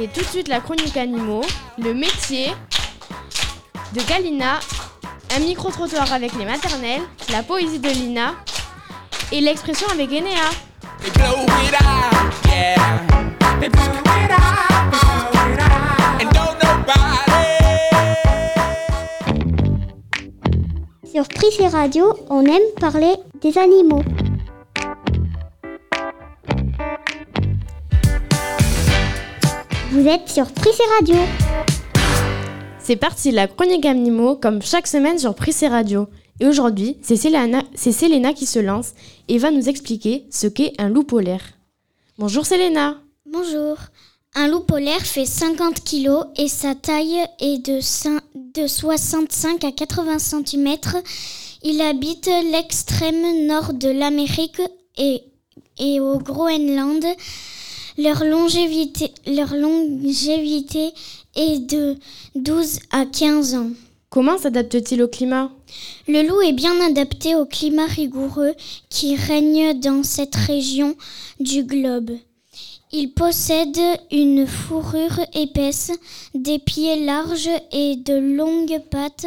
Et 0.00 0.08
tout 0.08 0.20
de 0.20 0.26
suite, 0.26 0.48
la 0.48 0.60
chronique 0.60 0.96
animaux, 0.96 1.42
le 1.76 1.92
métier 1.92 2.54
de 3.92 4.00
Galina, 4.08 4.58
un 5.36 5.40
micro-trottoir 5.40 6.10
avec 6.10 6.32
les 6.38 6.46
maternelles, 6.46 7.02
la 7.30 7.42
poésie 7.42 7.78
de 7.78 7.90
Lina 7.90 8.32
et 9.30 9.42
l'expression 9.42 9.86
avec 9.88 10.08
Enea. 10.10 10.48
Sur 21.12 21.28
Prissé 21.28 21.68
Radio, 21.68 22.14
on 22.30 22.42
aime 22.46 22.62
parler 22.80 23.16
des 23.42 23.58
animaux. 23.58 24.02
Vous 29.90 30.06
êtes 30.06 30.28
sur 30.28 30.46
Prissé 30.52 30.82
Radio. 30.98 31.16
C'est 32.78 32.96
parti, 32.96 33.30
la 33.30 33.46
chronique 33.48 33.86
animaux, 33.86 34.36
comme 34.36 34.62
chaque 34.62 34.86
semaine 34.86 35.18
sur 35.18 35.34
Prissé 35.34 35.68
Radio. 35.68 36.06
Et 36.40 36.46
aujourd'hui, 36.46 36.96
c'est 37.02 37.16
Selena, 37.16 37.62
c'est 37.74 37.92
Selena 37.92 38.32
qui 38.32 38.46
se 38.46 38.58
lance 38.58 38.92
et 39.28 39.38
va 39.38 39.50
nous 39.50 39.68
expliquer 39.68 40.24
ce 40.30 40.46
qu'est 40.46 40.72
un 40.78 40.88
loup 40.88 41.04
polaire. 41.04 41.42
Bonjour 42.18 42.46
Selena. 42.46 42.96
Bonjour. 43.26 43.76
Un 44.34 44.48
loup 44.48 44.60
polaire 44.60 45.00
fait 45.04 45.26
50 45.26 45.82
kg 45.84 46.08
et 46.36 46.48
sa 46.48 46.74
taille 46.74 47.18
est 47.40 47.58
de, 47.66 47.80
cin- 47.80 48.20
de 48.34 48.66
65 48.66 49.64
à 49.64 49.72
80 49.72 50.18
cm. 50.18 50.76
Il 51.62 51.80
habite 51.82 52.30
l'extrême 52.52 53.46
nord 53.46 53.74
de 53.74 53.88
l'Amérique 53.90 54.62
et, 54.96 55.22
et 55.78 56.00
au 56.00 56.18
Groenland. 56.18 57.04
Leur 57.98 58.24
longévité, 58.24 59.12
leur 59.26 59.54
longévité 59.54 60.90
est 61.36 61.58
de 61.58 61.96
12 62.34 62.78
à 62.90 63.06
15 63.06 63.54
ans. 63.54 63.70
Comment 64.08 64.38
s'adapte-t-il 64.38 65.02
au 65.02 65.08
climat? 65.08 65.52
Le 66.08 66.26
loup 66.26 66.40
est 66.40 66.52
bien 66.52 66.80
adapté 66.80 67.36
au 67.36 67.46
climat 67.46 67.86
rigoureux 67.86 68.54
qui 68.88 69.14
règne 69.14 69.78
dans 69.78 70.02
cette 70.02 70.34
région 70.34 70.96
du 71.38 71.62
globe. 71.62 72.10
Il 72.92 73.12
possède 73.12 73.78
une 74.10 74.48
fourrure 74.48 75.20
épaisse, 75.32 75.92
des 76.34 76.58
pieds 76.58 77.04
larges 77.04 77.50
et 77.70 77.94
de 77.94 78.14
longues 78.14 78.80
pattes. 78.90 79.26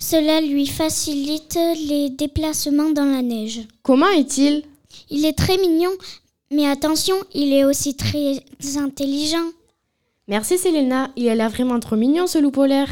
Cela 0.00 0.40
lui 0.40 0.66
facilite 0.66 1.56
les 1.86 2.10
déplacements 2.10 2.90
dans 2.90 3.04
la 3.04 3.22
neige. 3.22 3.60
Comment 3.84 4.10
est-il? 4.10 4.64
Il 5.10 5.24
est 5.24 5.38
très 5.38 5.58
mignon, 5.58 5.92
mais 6.52 6.66
attention, 6.66 7.14
il 7.34 7.52
est 7.52 7.64
aussi 7.64 7.96
très 7.96 8.44
intelligent. 8.76 9.48
Merci 10.28 10.58
Selena, 10.58 11.10
il 11.16 11.28
a 11.28 11.34
l'air 11.34 11.50
vraiment 11.50 11.80
trop 11.80 11.96
mignon 11.96 12.26
ce 12.26 12.38
loup 12.38 12.50
polaire. 12.50 12.88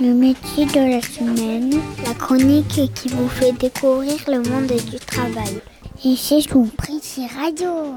Le 0.00 0.12
métier 0.12 0.66
de 0.66 0.90
la 0.90 1.00
semaine, 1.00 1.80
la 2.04 2.14
chronique 2.14 2.92
qui 2.94 3.08
vous 3.08 3.28
fait 3.28 3.52
découvrir 3.52 4.16
le 4.26 4.38
monde 4.38 4.72
du 4.90 4.98
travail. 4.98 5.60
Et 6.04 6.16
c'est 6.16 6.40
sur 6.40 6.66
Prissé 6.76 7.26
Radio. 7.26 7.94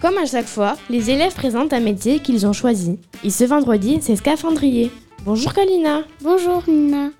Comme 0.00 0.18
à 0.18 0.26
chaque 0.26 0.46
fois, 0.46 0.76
les 0.88 1.10
élèves 1.10 1.34
présentent 1.34 1.72
un 1.72 1.80
métier 1.80 2.20
qu'ils 2.20 2.46
ont 2.46 2.52
choisi. 2.52 2.98
Et 3.24 3.30
ce 3.30 3.44
vendredi, 3.44 3.98
c'est 4.00 4.16
scaphandrier. 4.16 4.90
Bonjour 5.24 5.52
Kalina. 5.52 6.02
Bonjour 6.22 6.62
Nina. 6.68 7.10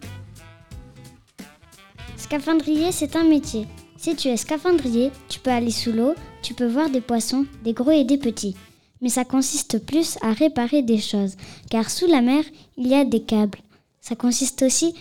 Scaphandrier, 2.27 2.91
c'est 2.91 3.15
un 3.15 3.23
métier. 3.23 3.69
Si 3.97 4.17
tu 4.17 4.27
es 4.27 4.37
scaphandrier, 4.37 5.13
tu 5.29 5.39
peux 5.39 5.51
aller 5.51 5.71
sous 5.71 5.93
l'eau, 5.93 6.15
tu 6.43 6.55
peux 6.55 6.67
voir 6.67 6.91
des 6.91 7.01
poissons, 7.01 7.47
des 7.63 7.73
gros 7.73 7.93
et 7.93 8.03
des 8.03 8.19
petits. 8.19 8.57
Mais 9.01 9.11
ça 9.11 9.25
consiste 9.25 9.79
plus 9.87 10.19
à 10.23 10.33
réparer 10.33 10.83
des 10.83 10.99
choses, 10.99 11.37
car 11.71 11.89
sous 11.89 12.09
la 12.09 12.23
mer, 12.23 12.43
il 12.77 12.89
y 12.89 12.95
a 12.95 13.05
des 13.05 13.23
câbles. 13.23 13.61
Ça 14.01 14.17
consiste 14.17 14.63
aussi 14.63 14.93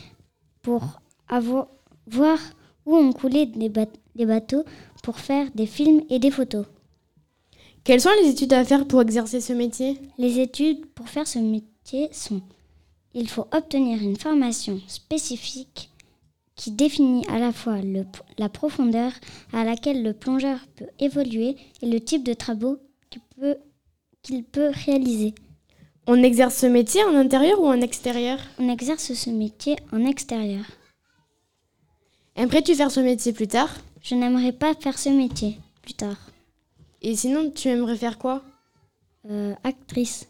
pour 0.61 0.83
avoir, 1.27 1.67
voir 2.05 2.37
où 2.85 2.95
ont 2.95 3.11
coulé 3.11 3.47
des, 3.47 3.69
ba- 3.69 3.87
des 4.15 4.27
bateaux 4.27 4.63
pour 5.01 5.17
faire 5.17 5.47
des 5.55 5.65
films 5.65 6.03
et 6.11 6.19
des 6.19 6.29
photos. 6.29 6.67
Quelles 7.83 8.01
sont 8.01 8.09
les 8.21 8.29
études 8.29 8.53
à 8.53 8.63
faire 8.63 8.85
pour 8.85 9.01
exercer 9.01 9.41
ce 9.41 9.53
métier? 9.53 9.99
Les 10.19 10.39
études 10.39 10.85
pour 10.93 11.09
faire 11.09 11.27
ce 11.27 11.39
métier 11.39 12.07
sont 12.11 12.41
il 13.15 13.29
faut 13.29 13.47
obtenir 13.51 13.99
une 13.99 14.17
formation 14.17 14.79
spécifique 14.87 15.89
qui 16.55 16.71
définit 16.71 17.25
à 17.27 17.37
la 17.39 17.51
fois 17.51 17.81
le- 17.81 18.05
la 18.37 18.49
profondeur 18.49 19.11
à 19.53 19.63
laquelle 19.63 20.03
le 20.03 20.13
plongeur 20.13 20.59
peut 20.75 20.87
évoluer 20.99 21.55
et 21.81 21.85
le 21.85 21.99
type 21.99 22.23
de 22.23 22.33
travaux 22.33 22.77
qu'il 23.09 23.21
peut, 23.37 23.57
qu'il 24.21 24.43
peut 24.43 24.71
réaliser. 24.85 25.35
On 26.07 26.21
exerce 26.23 26.55
ce 26.57 26.65
métier 26.67 27.03
en 27.03 27.15
intérieur 27.15 27.59
ou 27.59 27.65
en 27.67 27.81
extérieur? 27.81 28.39
On 28.59 28.69
exerce 28.69 29.13
ce 29.13 29.29
métier 29.29 29.75
en 29.91 30.05
extérieur. 30.05 30.65
Aimerais-tu 32.35 32.75
faire 32.75 32.91
ce 32.91 32.99
métier 32.99 33.33
plus 33.33 33.47
tard? 33.47 33.69
Je 34.01 34.15
n'aimerais 34.15 34.51
pas 34.51 34.73
faire 34.75 34.99
ce 34.99 35.09
métier 35.09 35.57
plus 35.81 35.93
tard. 35.93 36.17
Et 37.01 37.15
sinon, 37.15 37.49
tu 37.51 37.69
aimerais 37.69 37.95
faire 37.95 38.17
quoi? 38.17 38.43
Euh, 39.29 39.53
Actrice. 39.63 40.27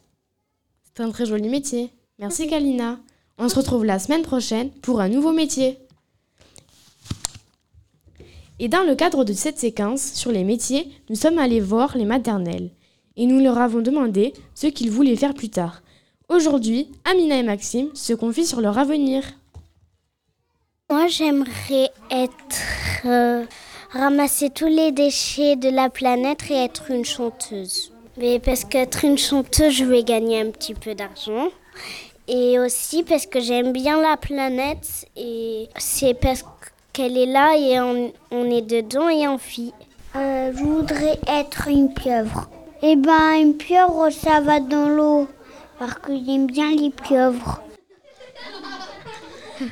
C'est 0.86 1.04
un 1.04 1.12
très 1.12 1.26
joli 1.26 1.50
métier. 1.50 1.90
Merci 2.20 2.48
Kalina. 2.48 3.00
On 3.38 3.50
se 3.50 3.56
retrouve 3.56 3.84
la 3.84 4.00
semaine 4.00 4.22
prochaine 4.22 4.70
pour 4.82 5.02
un 5.02 5.10
nouveau 5.10 5.34
métier. 5.34 5.78
Et 8.60 8.70
dans 8.70 8.84
le 8.84 8.96
cadre 8.96 9.26
de 9.26 9.34
cette 9.34 9.60
séquence 9.60 10.14
sur 10.14 10.32
les 10.32 10.44
métiers, 10.44 10.90
nous 11.10 11.16
sommes 11.16 11.40
allés 11.40 11.60
voir 11.60 11.98
les 11.98 12.06
maternelles 12.06 12.72
et 13.18 13.26
nous 13.26 13.40
leur 13.40 13.58
avons 13.58 13.82
demandé 13.82 14.34
ce 14.54 14.68
qu'ils 14.68 14.92
voulaient 14.92 15.16
faire 15.16 15.34
plus 15.34 15.50
tard. 15.50 15.82
Aujourd'hui, 16.30 16.90
Amina 17.04 17.38
et 17.38 17.44
Maxime 17.44 17.90
se 17.94 18.14
confient 18.14 18.46
sur 18.46 18.62
leur 18.62 18.78
avenir. 18.78 19.24
Moi, 20.90 21.08
j'aimerais 21.08 21.90
être 22.12 23.06
euh, 23.06 23.46
ramasser 23.92 24.50
tous 24.50 24.68
les 24.68 24.92
déchets 24.92 25.56
de 25.56 25.70
la 25.70 25.90
planète 25.90 26.50
et 26.50 26.56
être 26.56 26.92
une 26.92 27.06
chanteuse. 27.06 27.92
Mais 28.18 28.40
parce 28.40 28.64
qu'être 28.64 29.04
une 29.04 29.18
chanteuse, 29.18 29.74
je 29.74 29.86
vais 29.86 30.04
gagner 30.04 30.40
un 30.40 30.50
petit 30.50 30.74
peu 30.74 30.96
d'argent. 30.96 31.50
Et 32.28 32.58
aussi 32.60 33.04
parce 33.04 33.28
que 33.28 33.40
j'aime 33.40 33.72
bien 33.72 34.02
la 34.02 34.18
planète 34.18 35.06
et 35.16 35.70
c'est 35.78 36.16
parce 36.16 36.44
qu'elle 36.96 37.18
est 37.18 37.26
là 37.26 37.58
et 37.58 37.78
on, 37.82 38.14
on, 38.32 38.50
est 38.50 38.62
dedans 38.62 39.10
et 39.10 39.28
on 39.28 39.36
vit. 39.36 39.74
Euh, 40.16 40.54
je 40.56 40.64
voudrais 40.64 41.20
être 41.28 41.68
une 41.68 41.94
pieuvre. 41.94 42.50
Eh 42.82 42.96
ben, 42.96 43.34
une 43.38 43.58
pieuvre, 43.58 44.10
ça 44.12 44.40
va 44.40 44.62
dans 44.62 44.88
l'eau. 44.88 45.28
Parce 45.78 45.96
que 45.96 46.14
j'aime 46.26 46.48
bien 46.48 46.72
les 46.74 46.92
pieuvres. 46.92 47.62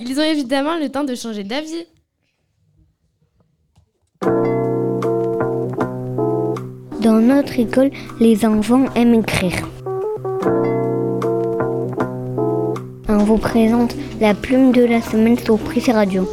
Ils 0.00 0.20
ont 0.20 0.24
évidemment 0.24 0.76
le 0.76 0.90
temps 0.90 1.04
de 1.04 1.14
changer 1.14 1.42
d'avis. 1.42 1.86
Dans 7.00 7.20
notre 7.20 7.58
école, 7.58 7.90
les 8.20 8.44
enfants 8.44 8.84
aiment 8.94 9.14
écrire. 9.14 9.66
On 13.08 13.24
vous 13.24 13.38
présente 13.38 13.94
la 14.20 14.34
plume 14.34 14.72
de 14.72 14.84
la 14.84 15.00
semaine 15.00 15.38
sur 15.38 15.56
Prix 15.58 15.90
Radio. 15.90 16.28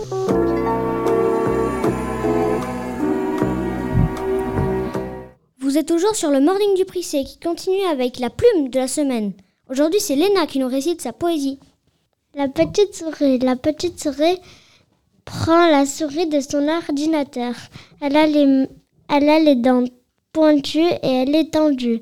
Vous 5.76 5.84
toujours 5.84 6.16
sur 6.16 6.32
le 6.32 6.40
Morning 6.40 6.74
du 6.78 6.86
Prissé 6.86 7.26
qui 7.26 7.38
continue 7.38 7.84
avec 7.92 8.18
la 8.20 8.30
plume 8.30 8.70
de 8.70 8.80
la 8.80 8.88
semaine. 8.88 9.34
Aujourd'hui, 9.70 10.00
c'est 10.00 10.16
Léna 10.16 10.48
qui 10.48 10.60
nous 10.60 10.70
récite 10.70 11.02
sa 11.02 11.12
poésie. 11.12 11.60
La 12.34 12.48
petite 12.48 12.96
souris, 12.96 13.40
la 13.40 13.58
petite 13.58 14.02
souris 14.02 14.40
prend 15.26 15.68
la 15.68 15.86
souris 15.86 16.28
de 16.28 16.40
son 16.40 16.66
ordinateur. 16.70 17.54
Elle 18.00 18.16
a 18.16 18.26
les, 18.26 18.70
elle 19.10 19.28
a 19.28 19.40
les 19.40 19.56
dents 19.56 19.84
pointues 20.32 20.80
et 20.80 21.10
elle 21.10 21.36
est 21.36 21.52
tendue. 21.52 22.00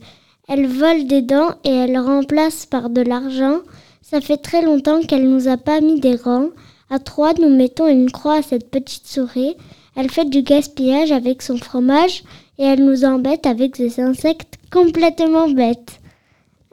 Elle 0.48 0.68
vole 0.68 1.08
des 1.08 1.24
dents 1.24 1.56
et 1.64 1.72
elle 1.72 1.98
remplace 1.98 2.68
par 2.68 2.92
de 2.92 3.02
l'argent. 3.02 3.62
Ça 4.04 4.22
fait 4.22 4.38
très 4.38 4.62
longtemps 4.62 5.02
qu'elle 5.02 5.28
nous 5.28 5.48
a 5.48 5.58
pas 5.58 5.82
mis 5.82 6.00
des 6.00 6.16
rangs. 6.16 6.50
À 6.92 7.00
trois, 7.00 7.34
nous 7.34 7.50
mettons 7.50 7.88
une 7.88 8.12
croix 8.12 8.36
à 8.36 8.44
cette 8.44 8.70
petite 8.70 9.08
souris. 9.08 9.56
Elle 9.96 10.12
fait 10.12 10.30
du 10.30 10.44
gaspillage 10.44 11.12
avec 11.12 11.42
son 11.42 11.58
fromage 11.58 12.24
et 12.58 12.64
elle 12.64 12.86
nous 12.86 13.06
embête 13.06 13.46
avec 13.46 13.78
des 13.78 14.00
insectes 14.00 14.58
complètement 14.72 15.50
bêtes. 15.50 16.00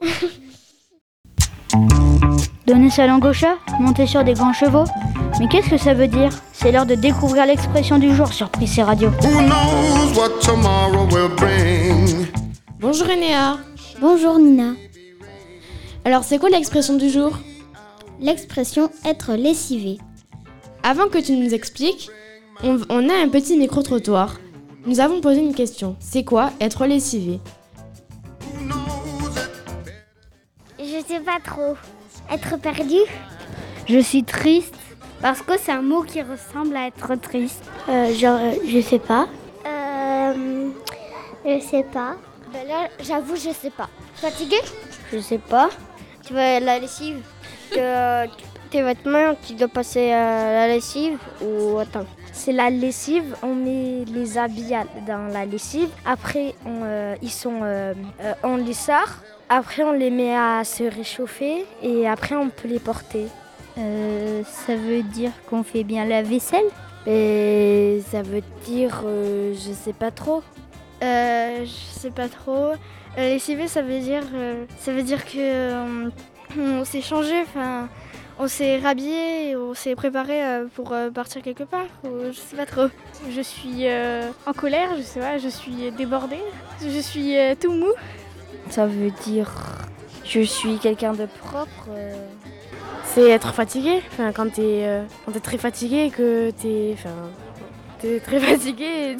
Donner 2.67 2.89
sa 2.89 3.07
langue 3.07 3.25
au 3.25 3.33
chat, 3.33 3.57
monter 3.79 4.05
sur 4.05 4.23
des 4.23 4.33
grands 4.33 4.53
chevaux. 4.53 4.85
Mais 5.39 5.47
qu'est-ce 5.47 5.69
que 5.69 5.77
ça 5.77 5.93
veut 5.93 6.07
dire? 6.07 6.31
C'est 6.53 6.71
l'heure 6.71 6.85
de 6.85 6.95
découvrir 6.95 7.45
l'expression 7.45 7.97
du 7.97 8.15
jour 8.15 8.31
sur 8.31 8.49
Prissé 8.49 8.83
Radio. 8.83 9.09
Bonjour 12.79 13.07
Enéa. 13.09 13.57
Bonjour 13.99 14.39
Nina. 14.39 14.73
Alors 16.05 16.23
c'est 16.23 16.37
quoi 16.37 16.49
l'expression 16.49 16.97
du 16.97 17.09
jour? 17.09 17.37
L'expression 18.19 18.89
être 19.05 19.33
lessivé. 19.33 19.97
Avant 20.83 21.07
que 21.07 21.17
tu 21.17 21.33
nous 21.33 21.53
expliques, 21.53 22.09
on, 22.63 22.79
on 22.89 23.09
a 23.09 23.13
un 23.13 23.29
petit 23.29 23.57
micro-trottoir. 23.57 24.39
Nous 24.85 24.99
avons 24.99 25.21
posé 25.21 25.39
une 25.41 25.53
question. 25.53 25.95
C'est 25.99 26.23
quoi 26.23 26.51
être 26.59 26.85
lessivé? 26.85 27.39
Je 30.79 31.03
sais 31.07 31.19
pas 31.19 31.39
trop. 31.43 31.75
Être 32.31 32.57
perdu? 32.57 32.97
Je 33.87 33.99
suis 33.99 34.23
triste 34.23 34.73
parce 35.21 35.41
que 35.41 35.53
c'est 35.59 35.71
un 35.71 35.81
mot 35.83 36.01
qui 36.01 36.21
ressemble 36.21 36.75
à 36.75 36.87
être 36.87 37.15
triste. 37.15 37.63
Euh, 37.89 38.13
genre, 38.13 38.39
je 38.65 38.81
sais 38.81 38.99
pas. 38.99 39.27
Euh, 39.67 40.69
je 41.45 41.59
sais 41.59 41.83
pas. 41.83 42.15
Ben 42.51 42.67
là, 42.67 42.87
j'avoue, 43.01 43.35
je 43.35 43.51
sais 43.53 43.69
pas. 43.69 43.87
Fatigué 44.15 44.57
Je 45.13 45.19
sais 45.19 45.37
pas. 45.37 45.69
Tu 46.25 46.33
vas 46.33 46.59
la 46.59 46.79
lessive? 46.79 47.21
Que, 47.71 48.25
Tes 48.71 48.81
vêtements, 48.81 49.35
tu 49.45 49.53
dois 49.53 49.67
passer 49.67 50.11
à 50.11 50.65
la 50.65 50.67
lessive 50.67 51.17
ou 51.41 51.77
attends 51.77 52.05
c'est 52.31 52.51
la 52.51 52.69
lessive. 52.69 53.35
On 53.43 53.53
met 53.53 54.05
les 54.05 54.37
habits 54.37 54.73
dans 55.05 55.31
la 55.31 55.45
lessive. 55.45 55.89
Après, 56.05 56.55
on, 56.65 56.81
euh, 56.83 57.15
ils 57.21 57.31
sont 57.31 57.59
euh, 57.61 57.93
euh, 58.21 58.33
on 58.43 58.55
les 58.57 58.73
sort. 58.73 59.17
Après, 59.49 59.83
on 59.83 59.91
les 59.91 60.09
met 60.09 60.35
à 60.35 60.63
se 60.63 60.83
réchauffer 60.83 61.65
et 61.83 62.07
après, 62.07 62.35
on 62.35 62.49
peut 62.49 62.67
les 62.67 62.79
porter. 62.79 63.27
ça 63.75 64.75
veut 64.75 65.03
dire 65.03 65.31
qu'on 65.49 65.63
fait 65.63 65.83
bien 65.83 66.05
la 66.05 66.23
vaisselle? 66.23 66.65
Et 67.05 68.01
ça 68.09 68.21
veut 68.21 68.43
dire, 68.65 69.03
je 69.03 69.71
sais 69.73 69.93
pas 69.93 70.11
trop. 70.11 70.41
je 71.01 71.65
sais 71.65 72.11
pas 72.11 72.29
trop. 72.29 72.71
lessiver, 73.17 73.67
ça 73.67 73.81
veut 73.81 73.99
dire, 73.99 74.23
ça 74.79 74.93
veut 74.93 75.03
dire 75.03 75.25
que 75.25 75.99
on 76.57 76.85
s'est 76.85 77.01
changé. 77.01 77.41
Enfin 77.41 77.89
on 78.41 78.47
s'est 78.47 78.79
rhabillé, 78.79 79.55
on 79.55 79.73
s'est 79.73 79.95
préparé 79.95 80.41
pour 80.75 80.95
partir 81.13 81.41
quelque 81.41 81.63
part, 81.63 81.85
ou 82.03 82.31
je 82.31 82.37
sais 82.37 82.55
pas 82.55 82.65
trop. 82.65 82.87
Je 83.29 83.41
suis 83.41 83.85
en 84.45 84.53
colère, 84.53 84.89
je 84.97 85.03
sais 85.03 85.19
pas, 85.19 85.37
je 85.37 85.47
suis 85.47 85.91
débordée, 85.91 86.41
je 86.81 86.99
suis 86.99 87.35
tout 87.61 87.71
mou. 87.71 87.91
Ça 88.69 88.87
veut 88.87 89.11
dire 89.23 89.51
je 90.25 90.41
suis 90.41 90.77
quelqu'un 90.79 91.13
de 91.13 91.25
propre. 91.25 91.89
C'est 93.05 93.29
être 93.29 93.53
fatigué, 93.53 94.01
enfin, 94.11 94.31
quand 94.31 94.53
t'es 94.53 94.79
es 94.79 95.39
très 95.43 95.57
fatigué 95.57 96.05
et 96.05 96.09
que 96.09 96.51
t'es 96.51 96.95
es 98.03 98.19
très 98.19 98.39
fatigué. 98.51 99.17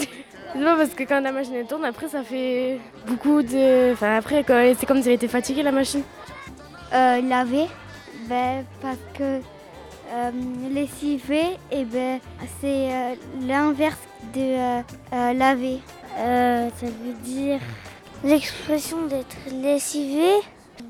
Non, 0.55 0.75
parce 0.77 0.89
que 0.89 1.03
quand 1.03 1.21
la 1.21 1.31
machine 1.31 1.53
elle 1.55 1.65
tourne, 1.65 1.85
après 1.85 2.07
ça 2.07 2.23
fait 2.23 2.79
beaucoup 3.07 3.41
de. 3.41 3.93
Enfin, 3.93 4.17
après, 4.17 4.45
c'est 4.77 4.85
comme 4.85 5.01
si 5.01 5.09
elle 5.09 5.15
était 5.15 5.27
fatiguée 5.27 5.63
la 5.63 5.71
machine. 5.71 6.03
Euh, 6.93 7.21
laver 7.21 7.67
ben, 8.27 8.65
parce 8.81 8.97
que 9.13 9.41
euh, 10.13 10.31
lessiver, 10.73 11.57
et 11.71 11.85
ben, 11.85 12.19
c'est 12.59 12.91
euh, 12.91 13.15
l'inverse 13.47 13.97
de 14.33 14.81
euh, 15.13 15.33
laver. 15.33 15.79
ça 16.17 16.85
veut 16.85 17.13
dire 17.23 17.59
l'expression 18.23 19.05
d'être 19.07 19.37
lessivé. 19.53 20.27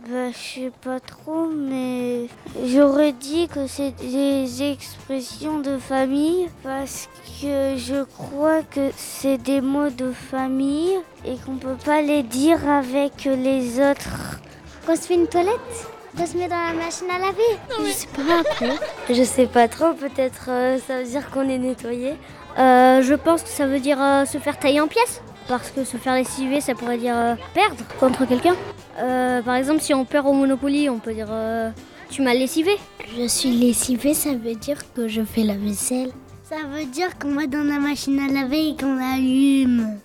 Ben, 0.10 0.32
je 0.34 0.38
sais 0.38 0.72
pas 0.82 1.00
trop, 1.00 1.46
mais 1.48 2.28
j'aurais 2.66 3.12
dit 3.12 3.48
que 3.48 3.68
c'est 3.68 3.92
des 3.92 4.64
expressions 4.64 5.60
de 5.60 5.78
famille 5.78 6.50
parce 6.64 7.08
que 7.40 7.76
je 7.78 8.04
crois 8.04 8.64
que 8.64 8.90
c'est 8.96 9.38
des 9.38 9.62
mots 9.62 9.92
de 9.92 10.12
famille 10.12 10.98
et 11.26 11.36
qu'on 11.46 11.58
peut 11.58 11.78
pas 11.86 12.02
les 12.02 12.24
dire 12.24 12.68
avec 12.68 13.26
les 13.26 13.80
autres. 13.80 14.42
Quand 14.88 14.96
se 14.96 15.02
fait 15.02 15.16
une 15.16 15.28
toilette? 15.28 15.92
De 16.18 16.26
se 16.26 16.38
mettre 16.38 16.50
dans 16.50 16.68
la 16.68 16.74
machine 16.74 17.08
à 17.10 17.20
laver 17.20 17.86
Je 17.86 17.92
sais 17.92 18.08
pas 18.08 18.44
trop. 18.44 18.86
je 19.14 19.24
sais 19.24 19.48
pas 19.48 19.68
trop, 19.68 19.94
peut-être 19.94 20.46
euh, 20.50 20.78
ça 20.86 21.00
veut 21.00 21.06
dire 21.08 21.30
qu'on 21.32 21.48
est 21.48 21.58
nettoyé. 21.58 22.14
Euh, 22.60 23.02
je 23.02 23.14
pense 23.14 23.44
que 23.44 23.50
ça 23.50 23.66
veut 23.66 23.80
dire 23.80 24.02
euh, 24.02 24.26
se 24.26 24.38
faire 24.38 24.60
tailler 24.60 24.82
en 24.82 24.88
pièces. 24.88 25.22
Parce 25.48 25.72
que 25.72 25.84
se 25.84 25.98
faire 25.98 26.16
lessiver, 26.16 26.62
ça 26.62 26.76
pourrait 26.76 26.98
dire 26.98 27.16
euh, 27.16 27.36
perdre 27.54 27.84
contre 28.00 28.26
quelqu'un. 28.28 28.56
Euh, 29.00 29.42
par 29.42 29.56
exemple, 29.56 29.82
si 29.82 29.94
on 29.94 30.06
perd 30.06 30.28
au 30.28 30.34
Monopoly, 30.34 30.90
on 30.90 31.00
peut 31.00 31.14
dire 31.14 31.28
euh, 31.30 31.70
tu 32.10 32.22
m'as 32.22 32.34
lessivé. 32.34 32.72
Je 33.18 33.28
suis 33.28 33.52
lessivé, 33.52 34.14
ça 34.14 34.32
veut 34.34 34.56
dire 34.56 34.78
que 34.94 35.08
je 35.08 35.22
fais 35.24 35.44
la 35.44 35.56
vaisselle. 35.56 36.12
Ça 36.48 36.58
veut 36.70 36.86
dire 36.86 37.18
qu'on 37.18 37.34
va 37.36 37.48
dans 37.48 37.64
la 37.64 37.80
machine 37.80 38.20
à 38.20 38.32
laver 38.32 38.70
et 38.70 38.76
qu'on 38.76 38.98
allume. 39.02 39.98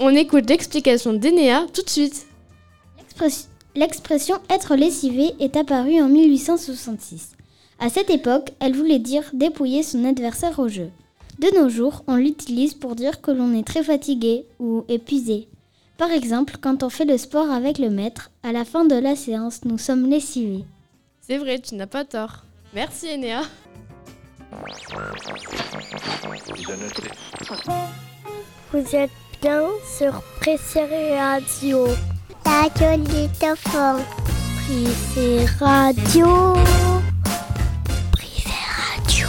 On 0.00 0.14
écoute 0.14 0.48
l'explication 0.48 1.12
d'Enéa 1.12 1.66
tout 1.72 1.82
de 1.82 1.90
suite. 1.90 2.26
L'expression 2.98 3.49
être 3.76 4.74
lessivé 4.76 5.34
est 5.38 5.56
apparue 5.56 6.00
en 6.00 6.08
1866. 6.08 7.32
À 7.78 7.88
cette 7.88 8.10
époque, 8.10 8.52
elle 8.60 8.76
voulait 8.76 8.98
dire 8.98 9.24
dépouiller 9.32 9.82
son 9.82 10.04
adversaire 10.04 10.58
au 10.58 10.68
jeu. 10.68 10.90
De 11.38 11.58
nos 11.58 11.70
jours, 11.70 12.04
on 12.06 12.16
l'utilise 12.16 12.74
pour 12.74 12.94
dire 12.94 13.20
que 13.22 13.30
l'on 13.30 13.54
est 13.54 13.66
très 13.66 13.82
fatigué 13.82 14.44
ou 14.58 14.84
épuisé. 14.88 15.48
Par 15.96 16.10
exemple, 16.10 16.56
quand 16.60 16.82
on 16.82 16.90
fait 16.90 17.04
le 17.04 17.16
sport 17.16 17.50
avec 17.50 17.78
le 17.78 17.90
maître, 17.90 18.30
à 18.42 18.52
la 18.52 18.64
fin 18.64 18.84
de 18.84 18.94
la 18.94 19.16
séance, 19.16 19.64
nous 19.64 19.78
sommes 19.78 20.08
lessivés. 20.08 20.64
C'est 21.20 21.38
vrai, 21.38 21.58
tu 21.58 21.74
n'as 21.76 21.86
pas 21.86 22.04
tort. 22.04 22.44
Merci 22.74 23.06
Enéa. 23.08 23.42
Vous 28.72 28.96
êtes 28.96 29.10
bien 29.40 29.62
sur 29.98 30.22
Pressé 30.40 31.16
Radio. 31.16 31.86
Radio. 32.44 33.04
Pressé 34.56 35.46
Radio. 35.60 36.54
Prissé 38.12 38.50
Radio. 38.76 39.28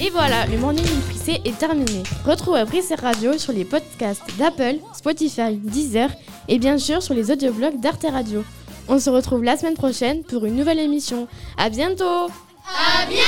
Et 0.00 0.10
voilà, 0.10 0.46
le 0.46 0.58
Morning 0.58 0.84
Prissé 1.08 1.40
est 1.44 1.58
terminé. 1.58 2.02
Retrouve 2.24 2.64
Prissé 2.66 2.94
Radio 2.94 3.38
sur 3.38 3.52
les 3.52 3.64
podcasts 3.64 4.22
d'Apple, 4.38 4.76
Spotify, 4.94 5.54
Deezer 5.56 6.10
et 6.48 6.58
bien 6.58 6.78
sûr 6.78 7.02
sur 7.02 7.14
les 7.14 7.30
audioblogs 7.30 7.80
d'Arte 7.80 8.06
Radio. 8.10 8.44
On 8.88 8.98
se 8.98 9.10
retrouve 9.10 9.44
la 9.44 9.56
semaine 9.56 9.74
prochaine 9.74 10.24
pour 10.24 10.44
une 10.44 10.56
nouvelle 10.56 10.80
émission. 10.80 11.28
À 11.56 11.70
bientôt 11.70 12.26
À 12.66 13.06
bientôt 13.08 13.22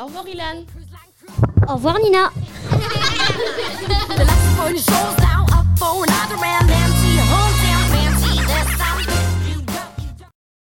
Au 0.00 0.06
revoir 0.06 0.26
Ilan 0.28 0.64
Au 1.68 1.74
revoir 1.74 1.98
Nina 2.00 2.30